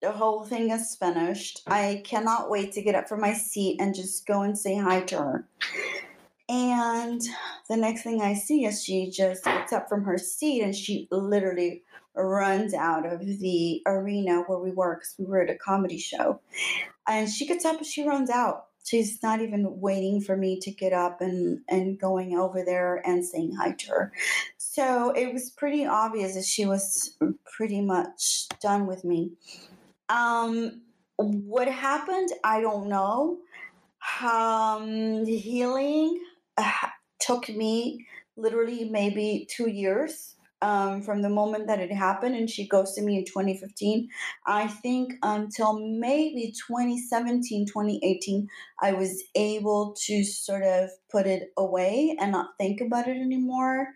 The 0.00 0.12
whole 0.12 0.44
thing 0.44 0.70
is 0.70 0.96
finished. 0.96 1.60
I 1.66 2.02
cannot 2.06 2.48
wait 2.48 2.72
to 2.72 2.82
get 2.82 2.94
up 2.94 3.08
from 3.08 3.20
my 3.20 3.34
seat 3.34 3.78
and 3.78 3.94
just 3.94 4.26
go 4.26 4.40
and 4.40 4.58
say 4.58 4.78
hi 4.78 5.02
to 5.02 5.18
her. 5.18 5.48
And 6.50 7.22
the 7.68 7.76
next 7.76 8.02
thing 8.02 8.20
I 8.20 8.34
see 8.34 8.64
is 8.64 8.82
she 8.82 9.08
just 9.08 9.44
gets 9.44 9.72
up 9.72 9.88
from 9.88 10.02
her 10.02 10.18
seat 10.18 10.62
and 10.62 10.74
she 10.74 11.06
literally 11.12 11.84
runs 12.16 12.74
out 12.74 13.06
of 13.06 13.20
the 13.20 13.80
arena 13.86 14.42
where 14.48 14.58
we 14.58 14.72
were 14.72 14.96
because 14.96 15.14
we 15.16 15.26
were 15.26 15.42
at 15.42 15.50
a 15.50 15.54
comedy 15.54 15.96
show. 15.96 16.40
And 17.06 17.30
she 17.30 17.46
gets 17.46 17.64
up 17.64 17.76
and 17.76 17.86
she 17.86 18.04
runs 18.04 18.30
out. 18.30 18.66
She's 18.84 19.22
not 19.22 19.40
even 19.40 19.80
waiting 19.80 20.20
for 20.20 20.36
me 20.36 20.58
to 20.62 20.72
get 20.72 20.92
up 20.92 21.20
and, 21.20 21.60
and 21.68 22.00
going 22.00 22.36
over 22.36 22.64
there 22.64 23.00
and 23.06 23.24
saying 23.24 23.54
hi 23.54 23.70
to 23.70 23.90
her. 23.90 24.12
So 24.58 25.10
it 25.10 25.32
was 25.32 25.50
pretty 25.50 25.86
obvious 25.86 26.34
that 26.34 26.44
she 26.44 26.66
was 26.66 27.16
pretty 27.44 27.80
much 27.80 28.48
done 28.60 28.88
with 28.88 29.04
me. 29.04 29.34
Um, 30.08 30.80
what 31.16 31.68
happened, 31.68 32.30
I 32.42 32.60
don't 32.60 32.88
know. 32.88 33.38
Um, 34.20 35.26
healing 35.26 36.20
took 37.20 37.48
me 37.48 38.06
literally 38.36 38.84
maybe 38.84 39.46
two 39.50 39.68
years 39.68 40.36
um, 40.62 41.02
from 41.02 41.22
the 41.22 41.28
moment 41.28 41.66
that 41.68 41.80
it 41.80 41.92
happened 41.92 42.34
and 42.34 42.48
she 42.48 42.66
ghosted 42.66 43.04
me 43.04 43.18
in 43.18 43.24
2015 43.24 44.08
i 44.46 44.66
think 44.66 45.14
until 45.22 45.78
maybe 45.78 46.52
2017 46.68 47.66
2018 47.66 48.48
i 48.82 48.92
was 48.92 49.22
able 49.34 49.94
to 49.98 50.22
sort 50.22 50.62
of 50.62 50.90
put 51.10 51.26
it 51.26 51.52
away 51.56 52.16
and 52.20 52.32
not 52.32 52.56
think 52.58 52.80
about 52.80 53.08
it 53.08 53.16
anymore. 53.16 53.88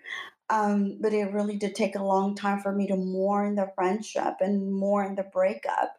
Um, 0.51 0.99
but 1.01 1.15
it 1.15 1.33
really 1.33 1.57
did 1.57 1.75
take 1.75 1.97
a 1.97 2.03
long 2.03 2.35
time 2.35 2.61
for 2.61 2.71
me 2.71 2.87
to 2.89 2.97
mourn 2.97 3.55
the 3.55 3.71
friendship 3.75 4.35
and 4.41 4.73
mourn 4.75 5.15
the 5.15 5.23
breakup. 5.23 5.97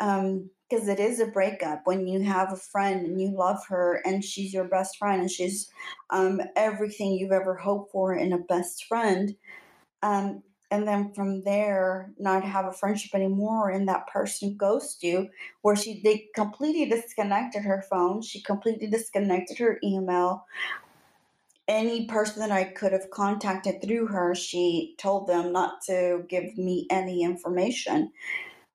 Um, 0.00 0.50
because 0.68 0.88
it 0.88 1.00
is 1.00 1.20
a 1.20 1.26
breakup 1.26 1.82
when 1.84 2.06
you 2.06 2.22
have 2.22 2.52
a 2.52 2.56
friend 2.56 3.06
and 3.06 3.20
you 3.20 3.30
love 3.30 3.64
her 3.68 4.02
and 4.04 4.24
she's 4.24 4.52
your 4.52 4.64
best 4.64 4.98
friend 4.98 5.22
and 5.22 5.30
she's 5.30 5.70
um, 6.10 6.40
everything 6.56 7.12
you've 7.12 7.32
ever 7.32 7.54
hoped 7.56 7.92
for 7.92 8.14
in 8.14 8.32
a 8.32 8.38
best 8.38 8.84
friend 8.84 9.34
um, 10.02 10.42
and 10.70 10.86
then 10.86 11.12
from 11.14 11.42
there 11.44 12.12
not 12.18 12.44
have 12.44 12.66
a 12.66 12.72
friendship 12.72 13.14
anymore 13.14 13.70
and 13.70 13.88
that 13.88 14.06
person 14.06 14.56
ghosts 14.56 15.02
you 15.02 15.28
where 15.62 15.76
she 15.76 16.00
they 16.04 16.28
completely 16.34 16.86
disconnected 16.86 17.62
her 17.62 17.82
phone 17.88 18.20
she 18.22 18.40
completely 18.42 18.86
disconnected 18.86 19.58
her 19.58 19.78
email. 19.82 20.44
Any 21.66 22.06
person 22.06 22.40
that 22.40 22.50
i 22.50 22.64
could 22.64 22.92
have 22.92 23.10
contacted 23.10 23.82
through 23.82 24.06
her 24.06 24.34
she 24.34 24.94
told 24.98 25.26
them 25.26 25.52
not 25.52 25.82
to 25.82 26.24
give 26.28 26.56
me 26.56 26.86
any 26.90 27.22
information 27.22 28.10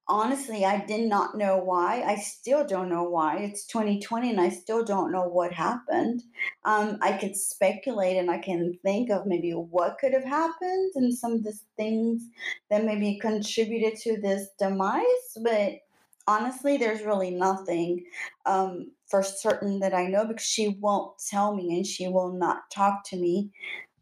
honestly, 0.08 0.66
I 0.66 0.86
did 0.86 1.08
not 1.08 1.38
know 1.38 1.58
why. 1.58 2.04
I 2.04 2.16
still 2.16 2.66
don't 2.66 2.90
know 2.90 3.04
why. 3.04 3.38
It's 3.38 3.66
2020 3.68 4.32
and 4.32 4.42
I 4.42 4.50
still 4.50 4.84
don't 4.84 5.12
know 5.12 5.28
what 5.28 5.54
happened. 5.54 6.24
Um, 6.66 6.98
I 7.02 7.14
can 7.14 7.34
speculate 7.34 8.18
and 8.18 8.30
I 8.30 8.40
can 8.40 8.78
think 8.84 9.10
of 9.10 9.26
maybe 9.26 9.52
what 9.52 9.98
could 10.00 10.14
have 10.14 10.26
happened 10.26 10.92
and 10.96 11.14
some 11.14 11.34
of 11.34 11.44
the 11.44 11.58
things 11.78 12.24
that 12.70 12.84
maybe 12.84 13.20
contributed 13.20 13.98
to 14.02 14.20
this 14.20 14.50
demise, 14.60 15.38
but 15.42 15.80
honestly, 16.28 16.78
there's 16.78 17.04
really 17.04 17.32
nothing 17.32 18.04
um, 18.46 18.92
for 19.08 19.24
certain 19.24 19.80
that 19.80 19.94
I 19.94 20.08
know 20.08 20.26
because 20.26 20.46
she 20.46 20.78
won't 20.80 21.14
tell 21.30 21.56
me 21.56 21.78
and 21.78 21.86
she 21.86 22.08
will 22.08 22.34
not 22.34 22.70
talk 22.74 23.04
to 23.10 23.18
me. 23.18 23.52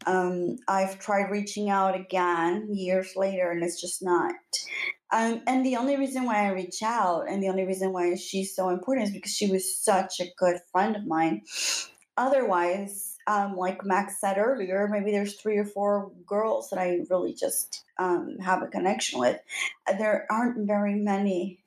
Um, 0.06 0.56
I've 0.66 0.98
tried 0.98 1.30
reaching 1.30 1.70
out 1.70 1.94
again 1.94 2.68
years 2.72 3.12
later 3.14 3.50
and 3.52 3.62
it's 3.62 3.80
just 3.80 4.02
not 4.02 4.34
um, 5.12 5.42
and 5.46 5.64
the 5.64 5.76
only 5.76 5.96
reason 5.96 6.24
why 6.24 6.46
I 6.46 6.52
reach 6.52 6.82
out 6.82 7.28
and 7.28 7.42
the 7.42 7.48
only 7.48 7.64
reason 7.64 7.92
why 7.92 8.14
she's 8.14 8.56
so 8.56 8.70
important 8.70 9.08
is 9.08 9.12
because 9.12 9.36
she 9.36 9.50
was 9.50 9.76
such 9.76 10.20
a 10.20 10.32
good 10.38 10.58
friend 10.72 10.96
of 10.96 11.06
mine. 11.06 11.42
Otherwise, 12.16 13.18
um, 13.26 13.56
like 13.56 13.84
Max 13.84 14.20
said 14.20 14.38
earlier, 14.38 14.88
maybe 14.90 15.12
there's 15.12 15.34
three 15.34 15.58
or 15.58 15.66
four 15.66 16.10
girls 16.26 16.70
that 16.70 16.78
I 16.78 17.00
really 17.10 17.34
just 17.34 17.84
um, 17.98 18.38
have 18.38 18.62
a 18.62 18.68
connection 18.68 19.20
with. 19.20 19.38
There 19.98 20.26
aren't 20.30 20.66
very 20.66 20.94
many 20.94 21.58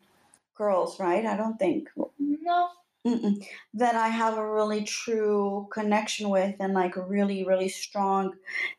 girls, 0.56 1.00
right? 1.00 1.26
I 1.26 1.38
don't 1.38 1.58
think. 1.58 1.90
No. 2.20 2.70
Mm-mm. 3.06 3.46
that 3.76 3.96
I 3.96 4.08
have 4.08 4.38
a 4.38 4.52
really 4.52 4.84
true 4.84 5.68
connection 5.72 6.30
with 6.30 6.56
and 6.60 6.74
like 6.74 6.96
a 6.96 7.06
really, 7.06 7.46
really 7.46 7.70
strong 7.70 8.34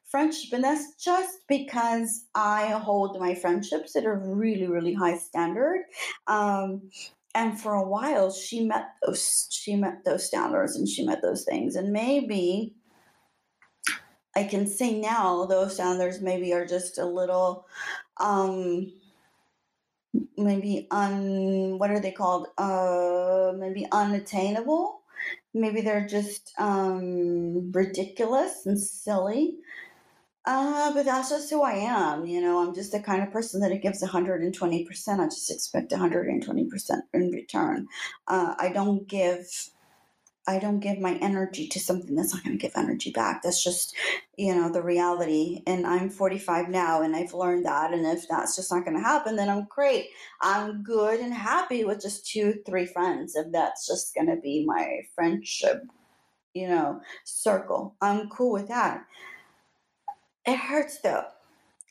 friendship. 0.04 0.52
And 0.52 0.64
that's 0.64 0.96
just 0.96 1.46
because 1.46 2.24
I 2.34 2.70
hold 2.70 3.20
my 3.20 3.36
friendships 3.36 3.94
at 3.94 4.04
a 4.04 4.12
really, 4.12 4.66
really 4.66 4.94
high 4.94 5.16
standard. 5.16 5.84
Um, 6.26 6.90
and 7.36 7.60
for 7.60 7.74
a 7.74 7.86
while 7.86 8.32
she 8.32 8.64
met 8.64 8.94
those 9.04 9.46
she 9.50 9.76
met 9.76 10.04
those 10.04 10.26
standards 10.26 10.74
and 10.74 10.88
she 10.88 11.04
met 11.04 11.22
those 11.22 11.44
things. 11.44 11.76
And 11.76 11.92
maybe 11.92 12.74
I 14.34 14.44
can 14.44 14.66
say 14.66 14.98
now 14.98 15.46
those 15.46 15.74
standards 15.74 16.20
maybe 16.20 16.52
are 16.52 16.66
just 16.66 16.98
a 16.98 17.06
little 17.06 17.66
um 18.18 18.90
maybe 20.36 20.86
un 20.90 21.78
what 21.78 21.90
are 21.90 22.00
they 22.00 22.12
called? 22.12 22.48
Uh 22.58 23.52
maybe 23.56 23.86
unattainable. 23.92 25.02
Maybe 25.54 25.80
they're 25.80 26.06
just 26.06 26.52
um 26.58 27.72
ridiculous 27.72 28.66
and 28.66 28.80
silly. 28.80 29.56
Uh, 30.44 30.92
but 30.94 31.04
that's 31.04 31.30
just 31.30 31.50
who 31.50 31.62
I 31.62 31.72
am. 31.74 32.26
You 32.26 32.40
know, 32.40 32.60
I'm 32.66 32.74
just 32.74 32.92
the 32.92 33.00
kind 33.00 33.22
of 33.22 33.32
person 33.32 33.60
that 33.62 33.72
it 33.72 33.82
gives 33.82 34.02
120%. 34.02 35.20
I 35.20 35.24
just 35.26 35.50
expect 35.50 35.92
120% 35.92 37.02
in 37.14 37.30
return. 37.32 37.88
Uh, 38.28 38.54
I 38.58 38.70
don't 38.72 39.08
give. 39.08 39.46
I 40.48 40.58
don't 40.60 40.80
give 40.80 40.98
my 41.00 41.14
energy 41.16 41.68
to 41.68 41.80
something 41.80 42.14
that's 42.14 42.34
not 42.34 42.44
going 42.44 42.58
to 42.58 42.62
give 42.62 42.72
energy 42.76 43.12
back. 43.12 43.42
That's 43.42 43.62
just, 43.64 43.94
you 44.36 44.54
know, 44.54 44.70
the 44.70 44.82
reality. 44.82 45.62
And 45.66 45.86
I'm 45.86 46.10
45 46.10 46.68
now 46.70 47.02
and 47.02 47.16
I've 47.16 47.34
learned 47.34 47.66
that. 47.66 47.92
And 47.94 48.06
if 48.06 48.28
that's 48.28 48.56
just 48.56 48.72
not 48.72 48.84
going 48.84 48.96
to 48.96 49.02
happen, 49.02 49.36
then 49.36 49.48
I'm 49.50 49.66
great. 49.70 50.08
I'm 50.42 50.82
good 50.82 51.20
and 51.20 51.34
happy 51.34 51.84
with 51.84 52.02
just 52.02 52.26
two, 52.28 52.60
three 52.66 52.86
friends. 52.86 53.36
If 53.36 53.52
that's 53.52 53.86
just 53.86 54.14
going 54.14 54.28
to 54.28 54.36
be 54.36 54.64
my 54.66 55.02
friendship, 55.14 55.84
you 56.54 56.68
know, 56.68 57.00
circle, 57.24 57.96
I'm 58.00 58.28
cool 58.30 58.52
with 58.52 58.68
that. 58.68 59.04
It 60.46 60.58
hurts 60.58 61.00
though. 61.00 61.24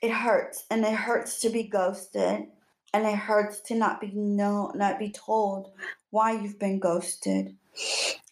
It 0.01 0.11
hurts. 0.11 0.65
And 0.71 0.85
it 0.85 0.93
hurts 0.93 1.41
to 1.41 1.49
be 1.49 1.63
ghosted. 1.63 2.47
and 2.93 3.05
it 3.05 3.15
hurts 3.17 3.59
to 3.61 3.75
not 3.75 4.01
be 4.01 4.11
know 4.15 4.71
not 4.75 4.99
be 4.99 5.11
told 5.11 5.71
why 6.11 6.31
you've 6.31 6.59
been 6.59 6.79
ghosted. 6.79 7.55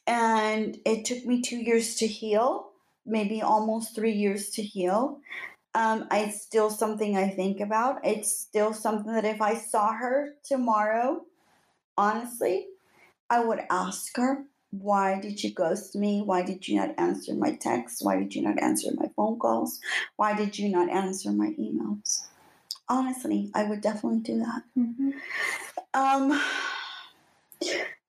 And 0.05 0.77
it 0.85 1.05
took 1.05 1.25
me 1.25 1.41
two 1.41 1.57
years 1.57 1.95
to 1.97 2.07
heal, 2.07 2.69
maybe 3.05 3.41
almost 3.41 3.95
three 3.95 4.13
years 4.13 4.49
to 4.51 4.61
heal. 4.61 5.19
Um, 5.75 6.07
it's 6.11 6.41
still 6.41 6.69
something 6.69 7.17
I 7.17 7.29
think 7.29 7.59
about. 7.59 7.99
It's 8.03 8.35
still 8.35 8.73
something 8.73 9.13
that 9.13 9.25
if 9.25 9.41
I 9.41 9.55
saw 9.55 9.93
her 9.93 10.35
tomorrow, 10.43 11.21
honestly, 11.97 12.67
I 13.29 13.43
would 13.43 13.61
ask 13.69 14.15
her, 14.17 14.45
why 14.71 15.19
did 15.19 15.43
you 15.43 15.53
ghost 15.53 15.95
me? 15.95 16.21
Why 16.21 16.41
did 16.41 16.67
you 16.67 16.79
not 16.79 16.95
answer 16.97 17.33
my 17.33 17.55
texts? 17.55 18.03
Why 18.03 18.17
did 18.17 18.33
you 18.35 18.41
not 18.41 18.61
answer 18.61 18.89
my 18.95 19.07
phone 19.15 19.39
calls? 19.39 19.79
Why 20.15 20.35
did 20.35 20.57
you 20.57 20.69
not 20.69 20.89
answer 20.89 21.31
my 21.31 21.53
emails? 21.59 22.25
Honestly, 22.89 23.51
I 23.53 23.63
would 23.63 23.81
definitely 23.81 24.19
do 24.19 24.39
that. 24.39 24.63
Mm-hmm. 24.77 25.11
Um, 25.93 26.41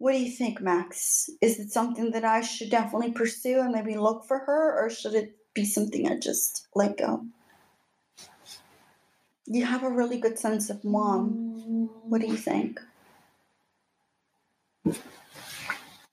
what 0.04 0.12
do 0.12 0.18
you 0.18 0.30
think, 0.30 0.60
Max? 0.60 1.30
Is 1.40 1.58
it 1.58 1.72
something 1.72 2.10
that 2.10 2.26
I 2.26 2.42
should 2.42 2.68
definitely 2.68 3.12
pursue 3.12 3.60
and 3.60 3.72
maybe 3.72 3.96
look 3.96 4.26
for 4.26 4.40
her, 4.40 4.78
or 4.78 4.90
should 4.90 5.14
it 5.14 5.34
be 5.54 5.64
something 5.64 6.06
I 6.06 6.18
just 6.18 6.68
let 6.74 6.98
go? 6.98 7.24
You 9.46 9.64
have 9.64 9.82
a 9.82 9.88
really 9.88 10.18
good 10.18 10.38
sense 10.38 10.68
of 10.68 10.84
mom. 10.84 11.88
What 12.02 12.20
do 12.20 12.26
you 12.26 12.36
think? 12.36 12.80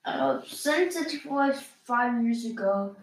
Uh, 0.06 0.40
since 0.46 0.96
it 0.96 1.26
was 1.26 1.62
five 1.84 2.24
years 2.24 2.46
ago, 2.46 2.96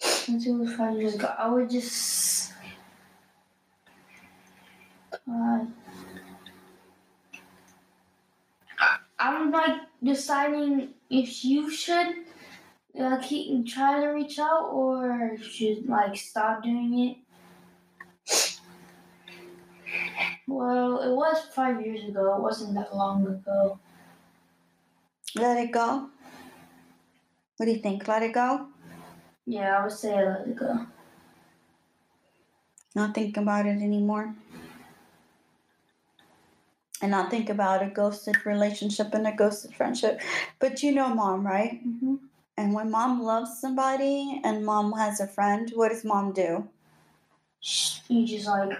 since 0.00 0.46
it 0.46 0.52
was 0.52 0.74
five 0.74 0.98
years 0.98 1.14
ago, 1.14 1.32
I 1.38 1.48
would 1.48 1.70
just. 1.70 2.52
Uh, 5.26 5.64
I'm 9.20 9.52
like 9.52 9.82
deciding 10.02 10.94
if 11.10 11.44
you 11.44 11.70
should 11.70 12.24
uh, 12.98 13.18
keep 13.22 13.66
try 13.66 14.00
to 14.00 14.06
reach 14.08 14.38
out 14.38 14.70
or 14.72 15.36
should 15.42 15.86
like 15.86 16.16
stop 16.16 16.62
doing 16.62 16.98
it. 16.98 17.16
Well, 20.48 21.02
it 21.02 21.14
was 21.14 21.44
five 21.54 21.84
years 21.84 22.08
ago. 22.08 22.34
It 22.34 22.40
wasn't 22.40 22.74
that 22.74 22.96
long 22.96 23.26
ago. 23.26 23.78
Let 25.36 25.58
it 25.58 25.70
go? 25.70 26.08
What 27.56 27.66
do 27.66 27.72
you 27.72 27.78
think? 27.78 28.08
Let 28.08 28.22
it 28.22 28.32
go? 28.32 28.68
Yeah, 29.46 29.78
I 29.78 29.82
would 29.84 29.92
say 29.92 30.14
I 30.14 30.24
let 30.24 30.48
it 30.48 30.56
go. 30.56 30.86
Not 32.94 33.14
think 33.14 33.36
about 33.36 33.66
it 33.66 33.82
anymore? 33.82 34.34
And 37.02 37.10
not 37.10 37.30
think 37.30 37.48
about 37.48 37.82
a 37.82 37.86
ghosted 37.86 38.44
relationship 38.44 39.14
and 39.14 39.26
a 39.26 39.32
ghosted 39.32 39.74
friendship. 39.74 40.20
But 40.58 40.82
you 40.82 40.92
know 40.92 41.14
mom, 41.14 41.46
right? 41.46 41.80
Mm-hmm. 41.86 42.16
And 42.58 42.74
when 42.74 42.90
mom 42.90 43.22
loves 43.22 43.58
somebody 43.58 44.40
and 44.44 44.66
mom 44.66 44.92
has 44.92 45.18
a 45.20 45.26
friend, 45.26 45.70
what 45.74 45.88
does 45.88 46.04
mom 46.04 46.32
do? 46.32 46.68
You 48.08 48.26
just 48.26 48.46
like 48.46 48.78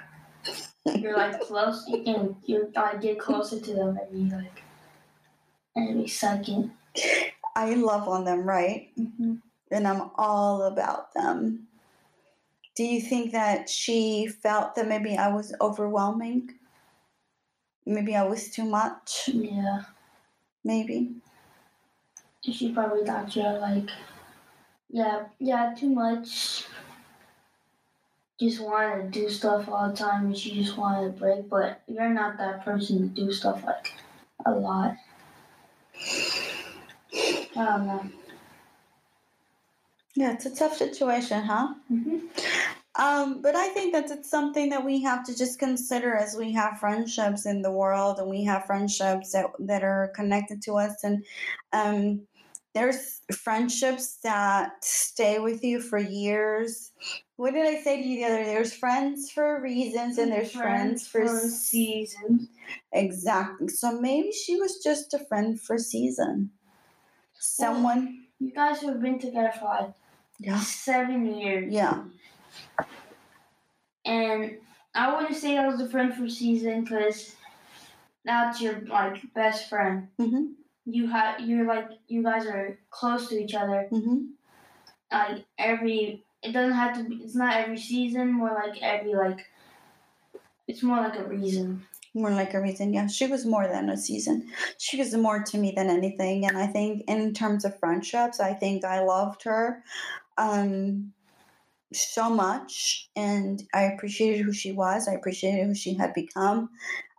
you're 0.85 1.17
like 1.17 1.41
close 1.41 1.87
and 1.87 2.37
you 2.45 2.71
like 2.75 3.01
get 3.01 3.19
closer 3.19 3.61
to 3.61 3.75
them 3.75 3.99
every 4.03 4.25
like 4.31 4.63
every 5.77 6.09
second. 6.09 6.73
I 7.57 7.75
love 7.75 8.09
on 8.09 8.25
them, 8.25 8.43
right? 8.43 8.91
Mm-hmm. 8.99 9.35
And 9.71 9.87
I'm 9.89 10.11
all 10.17 10.63
about 10.63 11.15
them. 11.15 11.67
Do 12.77 12.85
you 12.85 13.01
think 13.01 13.33
that 13.33 13.69
she 13.69 14.27
felt 14.27 14.75
that 14.75 14.89
maybe 14.89 15.17
I 15.17 15.29
was 15.29 15.55
overwhelming? 15.61 16.55
Maybe 17.87 18.15
I 18.15 18.23
was 18.25 18.51
too 18.51 18.65
much? 18.65 19.29
Yeah, 19.33 19.83
Maybe. 20.65 21.13
she 22.43 22.73
probably 22.73 23.05
thought 23.05 23.35
you're 23.35 23.59
like, 23.59 23.89
yeah, 24.91 25.25
yeah, 25.39 25.75
too 25.79 25.89
much. 25.89 26.65
Just 28.39 28.61
want 28.61 29.13
to 29.13 29.21
do 29.21 29.29
stuff 29.29 29.69
all 29.69 29.91
the 29.91 29.97
time, 29.97 30.27
and 30.27 30.37
she 30.37 30.55
just 30.63 30.77
wanted 30.77 31.09
a 31.09 31.13
break. 31.13 31.49
But 31.49 31.83
you're 31.87 32.09
not 32.09 32.39
that 32.39 32.65
person 32.65 33.01
to 33.01 33.07
do 33.07 33.33
stuff 33.33 33.63
like 33.65 33.93
a 34.47 34.53
lot. 34.53 34.97
I 37.13 37.45
don't 37.55 37.87
know. 37.87 38.07
Yeah, 40.15 40.33
it's 40.33 40.47
a 40.47 40.55
tough 40.55 40.77
situation, 40.77 41.43
huh? 41.43 41.75
Mm-hmm. 41.93 42.19
Um, 43.01 43.41
but 43.41 43.57
I 43.57 43.69
think 43.69 43.95
that 43.95 44.11
it's 44.11 44.29
something 44.29 44.69
that 44.69 44.85
we 44.85 45.03
have 45.03 45.25
to 45.25 45.37
just 45.37 45.59
consider 45.59 46.15
as 46.15 46.37
we 46.37 46.53
have 46.53 46.79
friendships 46.79 47.47
in 47.47 47.63
the 47.63 47.71
world 47.71 48.19
and 48.19 48.29
we 48.29 48.45
have 48.45 48.67
friendships 48.67 49.33
that, 49.33 49.47
that 49.61 49.83
are 49.83 50.13
connected 50.15 50.61
to 50.65 50.75
us. 50.75 51.03
And 51.03 51.25
um, 51.73 52.27
there's 52.75 53.23
friendships 53.33 54.19
that 54.23 54.85
stay 54.85 55.39
with 55.39 55.65
you 55.65 55.81
for 55.81 55.97
years. 55.97 56.93
What 57.37 57.55
did 57.55 57.67
I 57.67 57.81
say 57.81 58.03
to 58.03 58.07
you 58.07 58.19
the 58.19 58.25
other 58.27 58.45
day? 58.45 58.45
There's 58.45 58.75
friends 58.75 59.31
for 59.31 59.63
reasons 59.63 60.19
and 60.19 60.31
there's 60.31 60.53
friends, 60.53 61.07
for, 61.07 61.27
seasons. 61.27 62.49
Exactly. 62.93 63.69
So 63.69 63.99
maybe 63.99 64.31
she 64.31 64.57
was 64.57 64.83
just 64.85 65.15
a 65.15 65.25
friend 65.25 65.59
for 65.59 65.79
season. 65.79 66.51
Someone. 67.33 68.25
You 68.39 68.53
guys 68.53 68.83
have 68.83 69.01
been 69.01 69.19
together 69.19 69.53
for 69.59 69.65
like 69.65 69.95
Yeah. 70.39 70.61
seven 70.61 71.35
years. 71.35 71.73
Yeah. 71.73 72.05
And 74.05 74.59
I 74.95 75.15
wouldn't 75.15 75.37
say 75.37 75.55
that 75.55 75.67
was 75.67 75.81
a 75.81 75.89
friend 75.89 76.15
for 76.15 76.29
season 76.29 76.83
because 76.83 77.37
that's 78.25 78.61
your 78.61 78.81
like 78.87 79.21
best 79.35 79.69
friend. 79.69 80.09
Mm-hmm. 80.21 80.45
You 80.87 81.09
have 81.09 81.41
you're 81.41 81.67
like 81.67 81.89
you 82.09 82.23
guys 82.23 82.47
are 82.47 82.79
close 82.91 83.29
to 83.29 83.43
each 83.43 83.55
other. 83.55 83.89
Mm-hmm. 83.91 84.25
Like 85.13 85.45
every 85.59 86.25
it 86.43 86.53
doesn't 86.53 86.77
have 86.77 86.97
to 86.97 87.05
be. 87.05 87.17
It's 87.17 87.35
not 87.35 87.57
every 87.57 87.79
season. 87.79 88.33
More 88.33 88.53
like 88.53 88.83
every 88.83 89.15
like. 89.15 89.47
It's 90.67 90.83
more 90.83 90.97
like 90.97 91.19
a 91.19 91.25
reason. 91.25 91.87
More 92.15 92.31
like 92.31 92.55
a 92.55 92.61
reason, 92.61 92.93
yeah. 92.93 93.07
She 93.07 93.29
was 93.29 93.47
more 93.47 93.69
than 93.69 93.89
a 93.89 93.97
season. 93.97 94.51
She 94.79 94.97
was 94.99 95.15
more 95.15 95.45
to 95.45 95.59
me 95.59 95.73
than 95.77 95.89
anything. 95.89 96.45
And 96.45 96.59
I 96.59 96.67
think 96.67 97.05
in 97.07 97.33
terms 97.35 97.65
of 97.65 97.79
friendships, 97.79 98.41
I 98.41 98.53
think 98.53 98.85
I 98.85 99.01
loved 99.01 99.45
her 99.45 99.85
um, 100.37 101.13
so 101.93 102.31
much. 102.31 103.09
And 103.17 103.63
I 103.75 103.83
appreciated 103.83 104.45
who 104.45 104.53
she 104.53 104.73
was. 104.73 105.09
I 105.09 105.15
appreciated 105.15 105.67
who 105.67 105.75
she 105.75 105.95
had 105.95 106.15
become. 106.15 106.71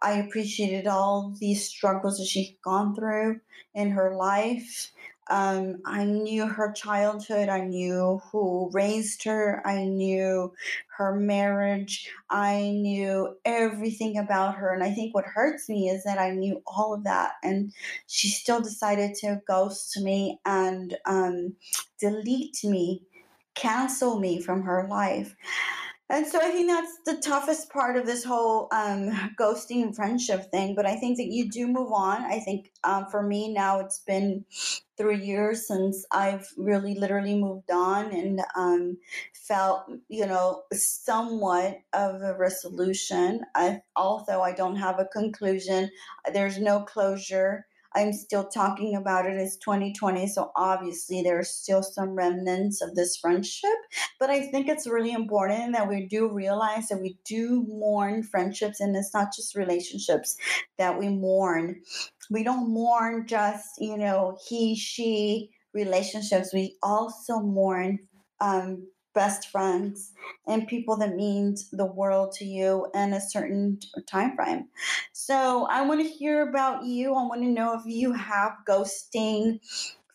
I 0.02 0.14
appreciated 0.14 0.88
all 0.88 1.34
these 1.40 1.68
struggles 1.68 2.18
that 2.18 2.28
she'd 2.28 2.58
gone 2.64 2.96
through 2.96 3.40
in 3.76 3.92
her 3.92 4.16
life. 4.16 4.92
Um, 5.30 5.78
I 5.86 6.04
knew 6.04 6.46
her 6.46 6.74
childhood. 6.74 7.48
I 7.48 7.62
knew 7.62 8.22
who 8.32 8.70
raised 8.74 9.24
her. 9.24 9.66
I 9.66 9.86
knew 9.86 10.52
her 10.98 11.16
marriage. 11.16 12.10
I 12.30 12.72
knew 12.76 13.38
everything 13.46 14.18
about 14.18 14.56
her. 14.56 14.74
And 14.74 14.84
I 14.84 14.92
think 14.92 15.14
what 15.14 15.26
hurts 15.26 15.70
me 15.70 15.90
is 15.90 16.04
that 16.04 16.18
I 16.18 16.32
knew 16.32 16.62
all 16.68 16.94
of 16.94 17.06
that. 17.06 17.34
And 17.44 17.72
she 18.08 18.28
still 18.28 18.60
decided 18.60 19.16
to 19.20 19.42
ghost 19.48 19.98
me 20.02 20.40
and 20.46 20.98
um, 21.06 21.54
delete 22.00 22.62
me, 22.66 23.04
cancel 23.56 24.20
me 24.20 24.42
from 24.42 24.64
her 24.64 24.88
life. 24.90 25.36
And 26.12 26.28
so 26.28 26.40
I 26.40 26.50
think 26.50 26.70
that's 26.70 26.98
the 27.06 27.22
toughest 27.22 27.72
part 27.72 27.96
of 27.96 28.06
this 28.06 28.26
whole 28.26 28.68
um, 28.74 29.12
ghosting 29.40 29.96
friendship 29.96 30.52
thing. 30.52 30.76
But 30.76 30.86
I 30.86 30.98
think 30.98 31.16
that 31.18 31.28
you 31.28 31.50
do 31.50 31.68
move 31.68 31.94
on. 31.94 32.26
I 32.26 32.40
think 32.40 32.70
um, 32.84 33.06
for 33.10 33.24
me 33.24 33.54
now 33.54 33.80
it's 33.80 34.00
been 34.00 34.44
three 34.98 35.24
years 35.24 35.66
since 35.66 36.06
I've 36.12 36.50
really 36.58 36.96
literally 36.96 37.40
moved 37.40 37.72
on 37.72 38.12
and 38.12 38.42
um, 38.58 38.98
felt, 39.34 39.90
you 40.10 40.26
know, 40.26 40.64
somewhat 40.74 41.80
of 41.94 42.22
a 42.22 42.36
resolution. 42.38 43.46
I, 43.56 43.82
although 43.96 44.42
I 44.42 44.52
don't 44.52 44.76
have 44.76 45.00
a 45.00 45.06
conclusion, 45.06 45.90
there's 46.34 46.60
no 46.60 46.82
closure. 46.82 47.66
I'm 47.96 48.14
still 48.14 48.48
talking 48.48 48.96
about 48.96 49.26
it 49.26 49.38
as 49.38 49.58
2020, 49.58 50.28
so 50.28 50.52
obviously 50.56 51.22
there's 51.22 51.50
still 51.50 51.84
some 51.84 52.10
remnants 52.10 52.82
of 52.82 52.96
this 52.96 53.18
friendship. 53.18 53.70
But 54.20 54.30
I 54.30 54.50
think 54.50 54.68
it's 54.68 54.88
really 54.88 55.12
important 55.12 55.74
that 55.74 55.90
we 55.90 56.08
do 56.08 56.32
realize 56.32 56.88
that 56.88 57.02
we 57.02 57.18
do 57.26 57.66
mourn 57.68 58.24
friendships, 58.24 58.80
and 58.80 58.96
it's 58.96 59.14
not 59.14 59.34
just 59.36 59.56
relationships 59.56 60.38
that 60.78 60.98
we 60.98 61.10
mourn. 61.10 61.82
We 62.30 62.44
don't 62.44 62.74
mourn 62.74 63.28
just, 63.28 63.70
you 63.80 63.98
know, 63.98 64.38
he, 64.48 64.76
she 64.76 65.52
relationships. 65.74 66.54
We 66.54 66.78
also 66.82 67.40
mourn 67.40 68.00
um, 68.40 68.88
best 69.14 69.50
friends 69.50 70.14
and 70.48 70.68
people 70.68 70.98
that 70.98 71.16
means 71.16 71.70
the 71.72 71.86
world 71.86 72.32
to 72.34 72.46
you 72.46 72.88
in 72.94 73.14
a 73.14 73.22
certain 73.22 73.80
time 74.08 74.36
frame. 74.36 74.68
So 75.12 75.68
I 75.70 75.82
want 75.86 76.02
to 76.02 76.08
hear 76.08 76.48
about 76.48 76.86
you. 76.86 77.14
I 77.14 77.24
want 77.24 77.42
to 77.42 77.50
know 77.50 77.78
if 77.78 77.86
you 77.86 78.14
have 78.14 78.54
ghosting 78.68 79.60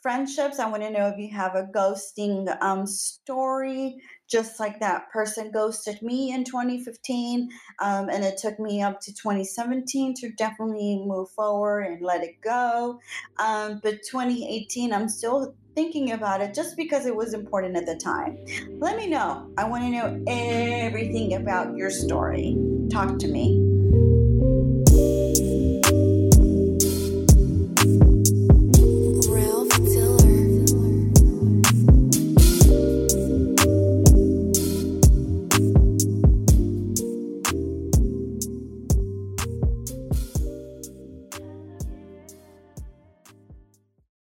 friendships. 0.01 0.59
I 0.59 0.69
want 0.69 0.83
to 0.83 0.91
know 0.91 1.09
if 1.09 1.19
you 1.19 1.31
have 1.35 1.57
a 1.57 1.65
ghosting 1.65 2.57
um, 2.63 2.87
story 2.87 3.97
just 4.29 4.59
like 4.59 4.81
that 4.81 5.11
person 5.11 5.51
ghosted 5.53 6.03
me 6.03 6.33
in 6.33 6.45
2015. 6.45 7.49
Um, 7.81 8.09
and 8.09 8.25
it 8.25 8.39
took 8.39 8.59
me 8.59 8.83
up 8.83 9.01
to 9.03 9.15
2017 9.15 10.15
to 10.15 10.31
definitely 10.31 11.03
move 11.05 11.31
forward 11.31 11.83
and 11.83 12.03
let 12.03 12.23
it 12.23 12.41
go. 12.41 13.01
Um, 13.39 13.81
but 13.83 14.03
2018, 14.09 14.93
I'm 14.93 15.09
still 15.09 15.55
thinking 15.77 16.13
about 16.13 16.41
it 16.41 16.55
just 16.55 16.77
because 16.77 17.07
it 17.07 17.15
was 17.15 17.35
important 17.35 17.77
at 17.77 17.87
the 17.87 17.95
time. 17.95 18.39
Let 18.81 18.97
me 18.97 19.07
know. 19.07 19.49
I 19.57 19.69
want 19.69 19.85
to 19.85 19.91
know 19.91 20.25
everything 20.27 21.35
about 21.35 21.77
your 21.77 21.91
story. 21.91 22.57
Talk 22.91 23.19
to 23.19 23.29
me. 23.29 23.66